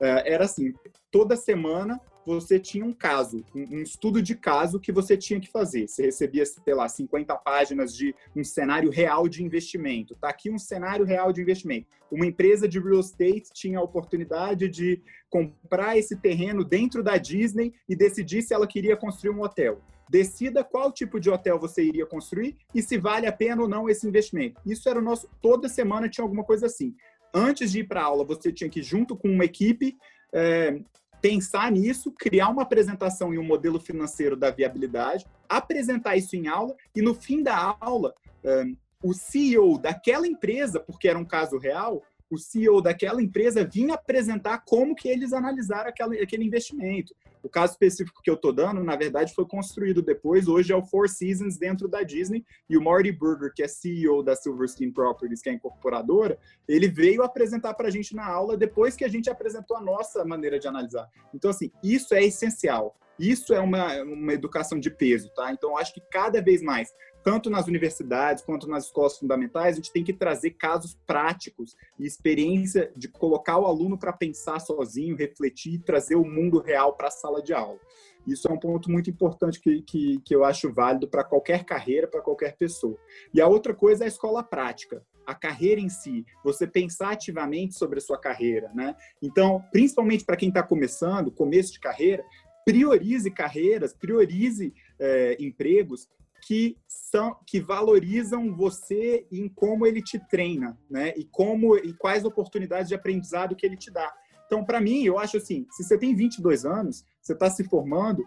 [0.00, 0.72] Uh, era assim,
[1.14, 5.86] toda semana você tinha um caso, um, estudo de caso que você tinha que fazer.
[5.86, 10.16] Você recebia, sei lá, 50 páginas de um cenário real de investimento.
[10.16, 11.86] Tá aqui um cenário real de investimento.
[12.10, 15.00] Uma empresa de real estate tinha a oportunidade de
[15.30, 19.80] comprar esse terreno dentro da Disney e decidir se ela queria construir um hotel.
[20.10, 23.88] Decida qual tipo de hotel você iria construir e se vale a pena ou não
[23.88, 24.60] esse investimento.
[24.66, 25.28] Isso era o nosso.
[25.40, 26.92] Toda semana tinha alguma coisa assim.
[27.32, 29.96] Antes de ir para aula, você tinha que, junto com uma equipe,
[30.34, 30.80] é,
[31.24, 36.76] pensar nisso, criar uma apresentação e um modelo financeiro da viabilidade, apresentar isso em aula
[36.94, 38.14] e no fim da aula,
[38.44, 43.94] um, o CEO daquela empresa, porque era um caso real, o CEO daquela empresa vinha
[43.94, 47.14] apresentar como que eles analisaram aquela, aquele investimento.
[47.42, 50.48] O caso específico que eu estou dando, na verdade, foi construído depois.
[50.48, 52.42] Hoje é o Four Seasons dentro da Disney.
[52.70, 56.88] E o Marty Burger, que é CEO da Silverstein Properties, que é a incorporadora, ele
[56.88, 60.58] veio apresentar para a gente na aula depois que a gente apresentou a nossa maneira
[60.58, 61.06] de analisar.
[61.34, 62.96] Então, assim, isso é essencial.
[63.18, 65.52] Isso é uma, uma educação de peso, tá?
[65.52, 66.94] Então, acho que cada vez mais
[67.24, 72.06] tanto nas universidades quanto nas escolas fundamentais, a gente tem que trazer casos práticos e
[72.06, 77.10] experiência de colocar o aluno para pensar sozinho, refletir, trazer o mundo real para a
[77.10, 77.80] sala de aula.
[78.26, 82.06] Isso é um ponto muito importante que, que, que eu acho válido para qualquer carreira,
[82.06, 82.96] para qualquer pessoa.
[83.32, 87.78] E a outra coisa é a escola prática a carreira em si, você pensar ativamente
[87.78, 88.94] sobre a sua carreira, né?
[89.22, 92.22] Então, principalmente para quem está começando, começo de carreira,
[92.62, 96.10] priorize carreiras, priorize é, empregos
[96.46, 101.14] que são que valorizam você em como ele te treina, né?
[101.16, 104.12] E como e quais oportunidades de aprendizado que ele te dá.
[104.46, 108.22] Então, para mim, eu acho assim, se você tem 22 anos, você está se formando,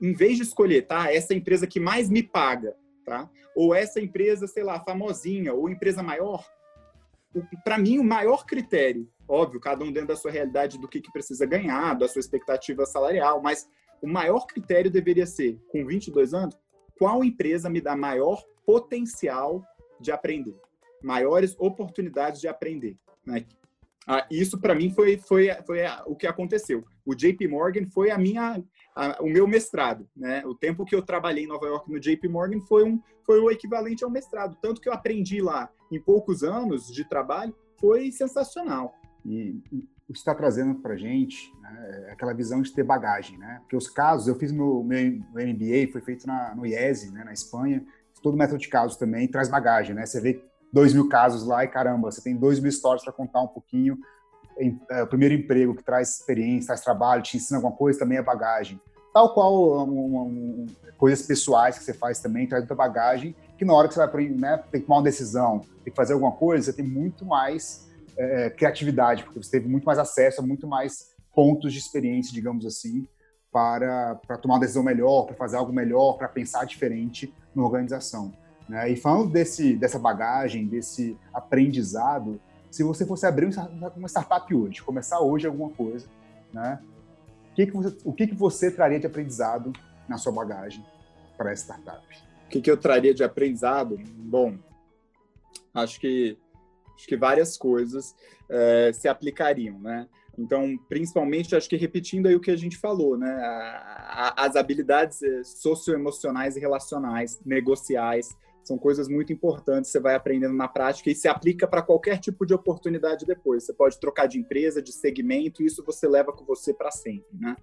[0.00, 2.74] em vez de escolher, tá, essa empresa que mais me paga,
[3.04, 3.28] tá?
[3.56, 6.46] Ou essa empresa, sei lá, famosinha, ou empresa maior,
[7.64, 11.12] para mim o maior critério, óbvio, cada um dentro da sua realidade do que, que
[11.12, 13.68] precisa ganhar, da sua expectativa salarial, mas
[14.00, 16.56] o maior critério deveria ser, com 22 anos,
[17.00, 19.64] qual empresa me dá maior potencial
[19.98, 20.54] de aprender,
[21.02, 22.94] maiores oportunidades de aprender.
[23.24, 23.46] Né?
[24.06, 26.84] Ah, isso para mim foi, foi, foi o que aconteceu.
[27.06, 28.62] O JP Morgan foi a minha,
[28.94, 30.06] a, o meu mestrado.
[30.14, 30.44] Né?
[30.44, 33.50] O tempo que eu trabalhei em Nova York no JP Morgan foi, um, foi o
[33.50, 34.58] equivalente ao mestrado.
[34.60, 38.94] Tanto que eu aprendi lá em poucos anos de trabalho foi sensacional.
[39.24, 39.58] E
[40.10, 43.58] o que está trazendo para a gente né, é aquela visão de ter bagagem, né?
[43.60, 44.98] Porque os casos, eu fiz meu, meu,
[45.32, 47.84] MBA, foi feito na, no IESE, né, na Espanha,
[48.20, 50.04] todo método de casos também traz bagagem, né?
[50.04, 53.40] Você vê dois mil casos lá e caramba, você tem dois mil histórias para contar
[53.40, 53.96] um pouquinho.
[54.90, 58.22] É, o primeiro emprego que traz experiência, traz trabalho, te ensina alguma coisa também é
[58.22, 58.80] bagagem.
[59.14, 60.66] Tal qual um, um,
[60.98, 64.28] coisas pessoais que você faz também traz muita bagagem, que na hora que você vai
[64.28, 67.88] né, tem que tomar uma decisão, tem que fazer alguma coisa, você tem muito mais
[68.20, 72.66] é, criatividade, porque você teve muito mais acesso a muito mais pontos de experiência, digamos
[72.66, 73.08] assim,
[73.50, 78.32] para, para tomar uma decisão melhor, para fazer algo melhor, para pensar diferente na organização.
[78.68, 78.90] Né?
[78.90, 82.38] E falando desse, dessa bagagem, desse aprendizado,
[82.70, 83.48] se você fosse abrir
[83.96, 86.06] uma startup hoje, começar hoje alguma coisa,
[86.52, 86.78] né?
[87.50, 89.72] o, que, que, você, o que, que você traria de aprendizado
[90.06, 90.84] na sua bagagem
[91.38, 92.06] para essa startup?
[92.46, 93.98] O que, que eu traria de aprendizado?
[94.18, 94.56] Bom,
[95.72, 96.36] acho que
[97.00, 98.14] acho que várias coisas
[98.48, 100.06] é, se aplicariam, né?
[100.38, 103.30] Então, principalmente, acho que repetindo aí o que a gente falou, né?
[104.36, 110.68] as habilidades eh, socioemocionais e relacionais, negociais, são coisas muito importantes, você vai aprendendo na
[110.68, 113.64] prática e se aplica para qualquer tipo de oportunidade depois.
[113.64, 117.36] Você pode trocar de empresa, de segmento, e isso você leva com você para sempre,
[117.38, 117.56] né?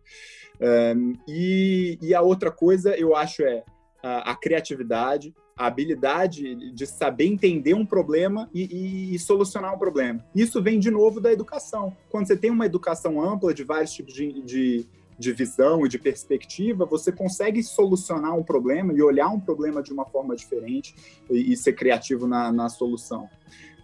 [0.95, 3.63] Um, e, e, a outra coisa, eu acho, é
[4.01, 10.23] a, criatividade, a habilidade de saber entender um problema e, e, e, solucionar um problema.
[10.35, 11.95] Isso vem de novo da educação.
[12.09, 14.85] Quando você tem uma educação ampla de vários tipos de, de,
[15.17, 19.91] de visão e de perspectiva, você consegue solucionar um problema e olhar um problema de
[19.91, 20.95] uma forma diferente
[21.29, 23.27] e, e ser criativo na, na solução.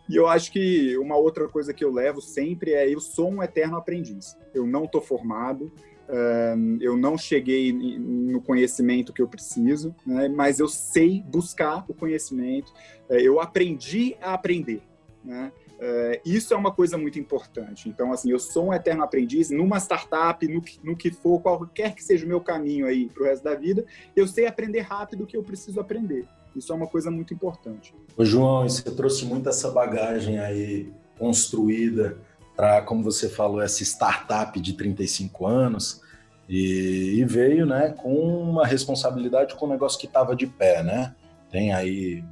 [0.10, 3.42] E eu acho que uma outra coisa que eu levo sempre é eu sou um
[3.42, 4.38] eterno aprendiz.
[4.54, 5.72] Eu não estou formado,
[6.82, 10.28] eu não cheguei no conhecimento que eu preciso, né?
[10.28, 12.74] mas eu sei buscar o conhecimento,
[13.10, 14.82] é, eu aprendi a aprender.
[15.24, 15.52] Né?
[15.80, 17.90] É, isso é uma coisa muito importante.
[17.90, 21.96] Então, assim, eu sou um eterno aprendiz numa startup, no que, no que for, qualquer
[21.96, 23.86] que seja o meu caminho aí para o resto da vida,
[24.16, 26.26] eu sei aprender rápido o que eu preciso aprender.
[26.56, 27.94] Isso é uma coisa muito importante.
[28.16, 32.18] Ô, João, você trouxe muito essa bagagem aí construída
[32.56, 36.02] para, como você falou, essa startup de 35 anos
[36.48, 40.84] e, e veio né, com uma responsabilidade com um negócio que estava de pé.
[40.84, 41.16] Né?
[41.50, 42.24] Tem aí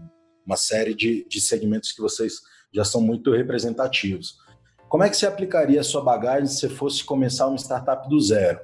[0.46, 2.42] uma série de, de segmentos que vocês
[2.74, 4.38] já são muito representativos.
[4.88, 8.20] Como é que você aplicaria a sua bagagem se você fosse começar uma startup do
[8.20, 8.60] zero?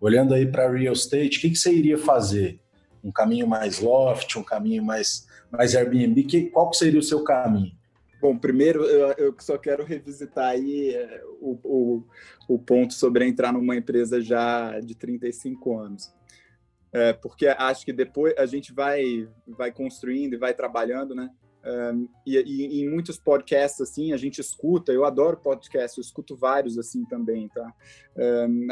[0.00, 2.60] Olhando aí para real estate, o que, que você iria fazer?
[3.02, 6.22] Um caminho mais loft, um caminho mais, mais Airbnb?
[6.24, 7.72] Que, qual que seria o seu caminho?
[8.20, 12.04] Bom, primeiro eu, só quero revisitar aí é, o, o,
[12.48, 16.14] o, ponto sobre entrar numa empresa já de 35 anos.
[16.92, 21.30] É, porque acho que depois a gente vai, vai construindo e vai trabalhando, né?
[22.26, 27.04] E, em muitos podcasts assim a gente escuta, eu adoro podcast, eu escuto vários assim
[27.04, 27.72] também, tá?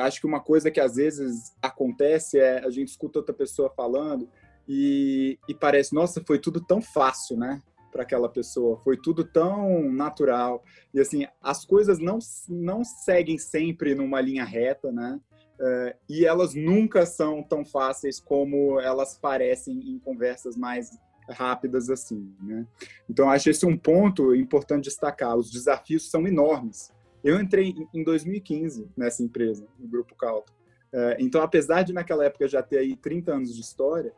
[0.01, 4.29] Acho que uma coisa que às vezes acontece é a gente escuta outra pessoa falando
[4.67, 7.63] e, e parece, nossa, foi tudo tão fácil, né?
[7.91, 8.81] Para aquela pessoa.
[8.85, 10.63] Foi tudo tão natural.
[10.93, 12.19] E assim, as coisas não,
[12.49, 15.21] não seguem sempre numa linha reta, né?
[15.61, 20.97] Uh, e elas nunca são tão fáceis como elas parecem em conversas mais
[21.29, 22.67] rápidas assim, né?
[23.11, 25.37] Então acho esse um ponto importante destacar.
[25.37, 26.93] Os desafios são enormes.
[27.25, 30.53] Eu entrei em 2015 nessa empresa, no Grupo Calto.
[30.93, 34.15] Uh, então, apesar de naquela época já ter aí 30 anos de história,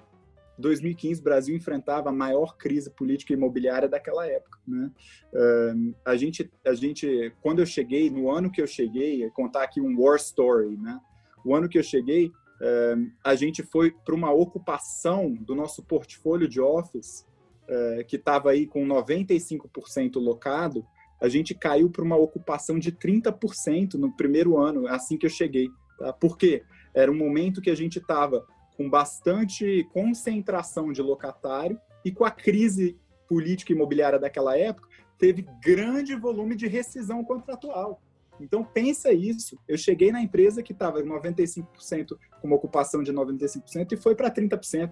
[0.60, 4.90] 2015 o Brasil enfrentava a maior crise política e imobiliária daquela época, né?
[5.32, 9.80] Uh, a gente, a gente, quando eu cheguei, no ano que eu cheguei, contar aqui
[9.80, 11.00] um war story, né?
[11.44, 16.48] O ano que eu cheguei, uh, a gente foi para uma ocupação do nosso portfólio
[16.48, 17.26] de office,
[17.64, 20.84] uh, que estava aí com 95% locado,
[21.20, 25.68] a gente caiu para uma ocupação de 30% no primeiro ano, assim que eu cheguei.
[25.98, 26.12] Tá?
[26.12, 26.62] Por quê?
[26.94, 28.44] Era um momento que a gente estava
[28.80, 36.16] com bastante concentração de locatário e com a crise política imobiliária daquela época, teve grande
[36.16, 38.00] volume de rescisão contratual.
[38.40, 39.58] Então, pensa isso.
[39.68, 44.30] Eu cheguei na empresa que estava 95%, com uma ocupação de 95%, e foi para
[44.30, 44.90] 30%.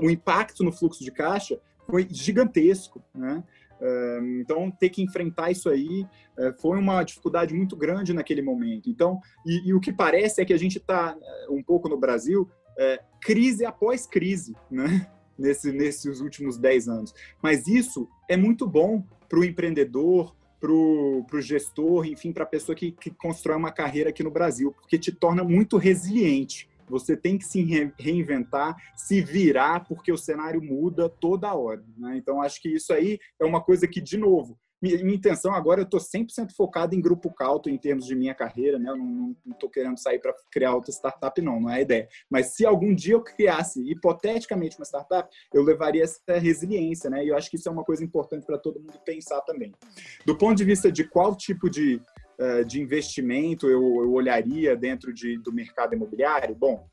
[0.00, 3.04] O impacto no fluxo de caixa foi gigantesco.
[3.14, 3.44] Né?
[4.40, 6.06] Então, ter que enfrentar isso aí
[6.38, 8.88] eh, foi uma dificuldade muito grande naquele momento.
[8.88, 11.98] Então, e, e o que parece é que a gente está eh, um pouco no
[11.98, 12.48] Brasil
[12.78, 15.10] é, crise após crise, né?
[15.38, 17.14] Nesse, nesses últimos 10 anos.
[17.42, 22.74] Mas isso é muito bom para o empreendedor, para o gestor, enfim, para a pessoa
[22.74, 26.70] que, que constrói uma carreira aqui no Brasil, porque te torna muito resiliente.
[26.88, 27.62] Você tem que se
[27.98, 31.84] reinventar, se virar, porque o cenário muda toda hora.
[31.98, 32.16] Né?
[32.16, 35.84] Então, acho que isso aí é uma coisa que, de novo, minha, intenção agora, eu
[35.84, 38.90] estou 100% focado em grupo calto em termos de minha carreira, né?
[38.90, 42.08] Eu não estou querendo sair para criar outra startup, não, não é a ideia.
[42.30, 47.24] Mas se algum dia eu criasse, hipoteticamente, uma startup, eu levaria essa resiliência, né?
[47.24, 49.72] E eu acho que isso é uma coisa importante para todo mundo pensar também.
[50.24, 52.00] Do ponto de vista de qual tipo de,
[52.38, 56.86] uh, de investimento eu, eu olharia dentro de, do mercado imobiliário, bom,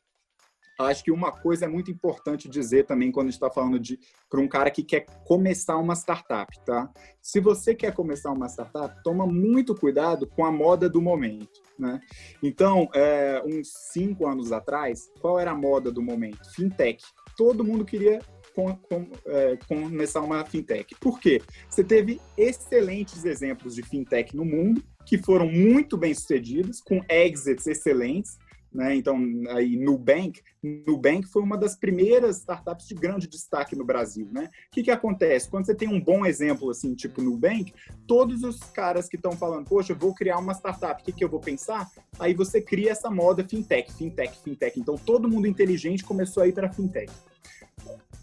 [0.80, 4.00] acho que uma coisa é muito importante dizer também quando a gente está falando de
[4.30, 6.90] para um cara que quer começar uma startup, tá?
[7.22, 12.00] Se você quer começar uma startup, toma muito cuidado com a moda do momento, né?
[12.42, 16.52] Então, é, uns cinco anos atrás, qual era a moda do momento?
[16.54, 17.04] Fintech.
[17.38, 18.20] Todo mundo queria
[18.56, 20.96] com, com, é, começar uma fintech.
[21.00, 21.42] Por quê?
[21.70, 27.68] Você teve excelentes exemplos de fintech no mundo que foram muito bem sucedidos, com exits
[27.68, 28.38] excelentes,
[28.74, 28.96] né?
[28.96, 29.18] Então,
[29.50, 30.42] aí Nubank,
[30.88, 34.50] Nubank foi uma das primeiras startups de grande destaque no Brasil, né?
[34.70, 35.50] O que, que acontece?
[35.50, 37.74] Quando você tem um bom exemplo, assim, tipo Nubank,
[38.08, 41.24] todos os caras que estão falando, poxa, eu vou criar uma startup, o que, que
[41.24, 41.90] eu vou pensar?
[42.20, 44.80] Aí você cria essa moda fintech, fintech, fintech.
[44.80, 47.12] Então, todo mundo inteligente começou a ir para fintech.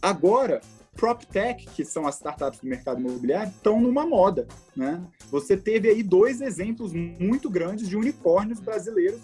[0.03, 0.61] Agora,
[0.97, 4.47] PropTech, que são as startups do mercado imobiliário, estão numa moda.
[4.77, 5.03] Né?
[5.31, 9.21] Você teve aí dois exemplos muito grandes de unicórnios brasileiros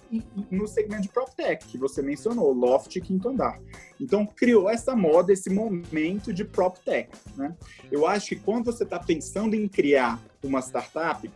[0.51, 3.61] no segmento de PropTech, que você mencionou, Loft e Quinto Andar.
[4.01, 7.11] Então, criou essa moda, esse momento de PropTech.
[7.37, 7.55] Né?
[7.91, 11.31] Eu acho que quando você está pensando em criar uma startup,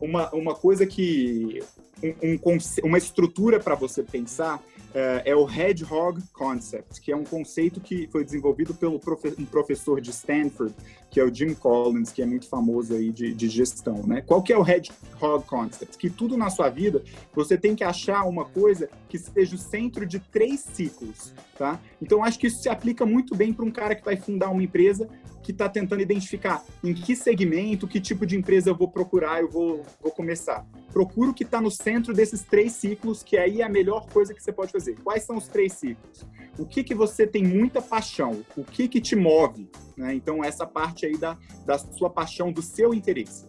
[0.00, 1.62] uma, uma coisa que.
[2.02, 4.62] Um, um, uma estrutura para você pensar
[4.94, 9.44] é, é o Hedgehog Concept, que é um conceito que foi desenvolvido pelo profe um
[9.44, 10.74] professor de Stanford,
[11.16, 14.20] que é o Jim Collins, que é muito famoso aí de, de gestão, né?
[14.20, 15.96] Qual que é o Hedgehog Concept?
[15.96, 17.02] Que tudo na sua vida
[17.34, 21.80] você tem que achar uma coisa que seja o centro de três ciclos, tá?
[22.02, 24.62] Então acho que isso se aplica muito bem para um cara que vai fundar uma
[24.62, 25.08] empresa
[25.42, 29.48] que está tentando identificar em que segmento, que tipo de empresa eu vou procurar, eu
[29.48, 30.66] vou, vou começar.
[30.92, 34.34] Procura o que está no centro desses três ciclos, que aí é a melhor coisa
[34.34, 34.96] que você pode fazer.
[35.02, 36.26] Quais são os três ciclos?
[36.58, 38.44] O que, que você tem muita paixão?
[38.56, 39.68] O que, que te move?
[39.96, 40.14] Né?
[40.14, 43.46] Então, essa parte aí da, da sua paixão, do seu interesse.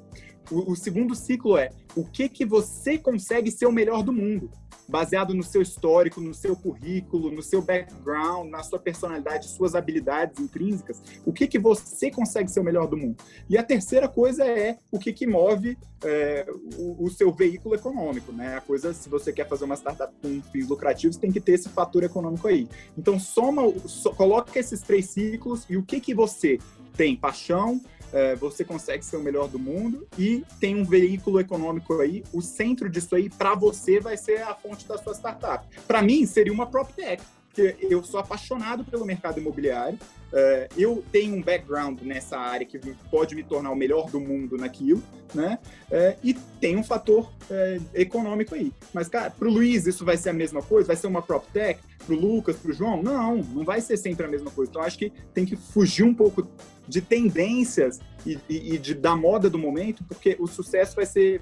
[0.51, 4.49] O, o segundo ciclo é o que, que você consegue ser o melhor do mundo
[4.88, 10.40] baseado no seu histórico, no seu currículo, no seu background, na sua personalidade, suas habilidades
[10.40, 13.18] intrínsecas, o que, que você consegue ser o melhor do mundo.
[13.50, 16.46] E a terceira coisa é o que, que move é,
[16.78, 18.58] o, o, seu veículo econômico, né?
[18.58, 21.70] A coisa, se você quer fazer uma startup com fins lucrativos, tem que ter esse
[21.70, 22.68] fator econômico aí.
[22.98, 26.60] Então, soma, so, coloca esses três ciclos e o que, que você
[26.96, 27.82] tem paixão,
[28.14, 32.24] é, você consegue ser o melhor do mundo e tem um veículo econômico aí.
[32.34, 35.68] O centro disso aí, para você, vai ser a fonte da sua startup.
[35.88, 39.97] Para mim, seria uma PropTech, porque eu sou apaixonado pelo mercado imobiliário.
[40.32, 42.78] É, eu tenho um background nessa área que
[43.10, 45.01] pode me tornar o melhor do mundo naquilo,
[45.34, 45.58] né?
[45.89, 48.74] É, e tem um fator é, econômico aí.
[48.93, 50.88] Mas, cara, para o Luiz isso vai ser a mesma coisa?
[50.88, 51.82] Vai ser uma PropTech?
[52.05, 53.01] Para o Lucas, para o João?
[53.01, 54.70] Não, não vai ser sempre a mesma coisa.
[54.70, 56.47] Então, acho que tem que fugir um pouco
[56.88, 61.42] de tendências e, e, e de, da moda do momento, porque o sucesso vai ser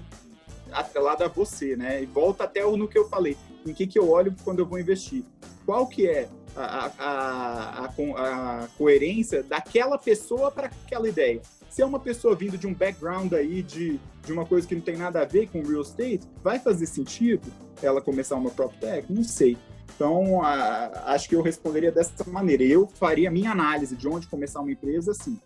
[0.72, 2.02] atrelado a você, né?
[2.02, 4.78] E volta até no que eu falei, em que, que eu olho quando eu vou
[4.78, 5.24] investir.
[5.64, 11.40] Qual que é a, a, a, a coerência daquela pessoa para aquela ideia?
[11.68, 14.82] Se é uma pessoa vindo de um background aí de, de uma coisa que não
[14.82, 19.06] tem nada a ver com real estate, vai fazer sentido ela começar uma prop tech?
[19.12, 19.58] Não sei.
[19.94, 22.62] Então, a, acho que eu responderia dessa maneira.
[22.62, 25.38] Eu faria a minha análise de onde começar uma empresa assim.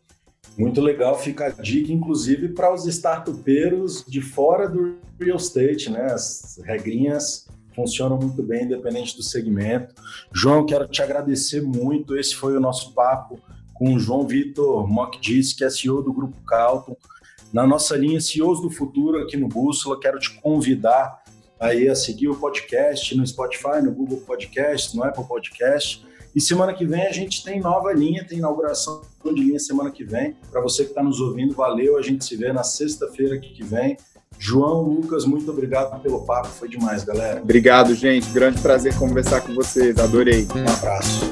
[0.59, 6.07] Muito legal, fica a dica, inclusive, para os startupeiros de fora do real estate, né?
[6.07, 9.95] As regrinhas funcionam muito bem, independente do segmento.
[10.33, 12.17] João, quero te agradecer muito.
[12.17, 13.39] Esse foi o nosso papo
[13.75, 16.97] com o João Vitor Mockdis, que é CEO do Grupo Calton.
[17.53, 21.20] Na nossa linha CEOs do Futuro aqui no Bússola, quero te convidar
[21.61, 26.03] aí a seguir o podcast no Spotify, no Google Podcast, no Apple Podcast.
[26.35, 30.03] E semana que vem a gente tem nova linha, tem inauguração de linha semana que
[30.03, 30.35] vem.
[30.51, 31.99] Para você que está nos ouvindo, valeu.
[31.99, 33.97] A gente se vê na sexta-feira que vem.
[34.39, 37.43] João, Lucas, muito obrigado pelo papo, foi demais, galera.
[37.43, 38.31] Obrigado, gente.
[38.31, 40.47] Grande prazer conversar com vocês, adorei.
[40.55, 41.31] Um abraço.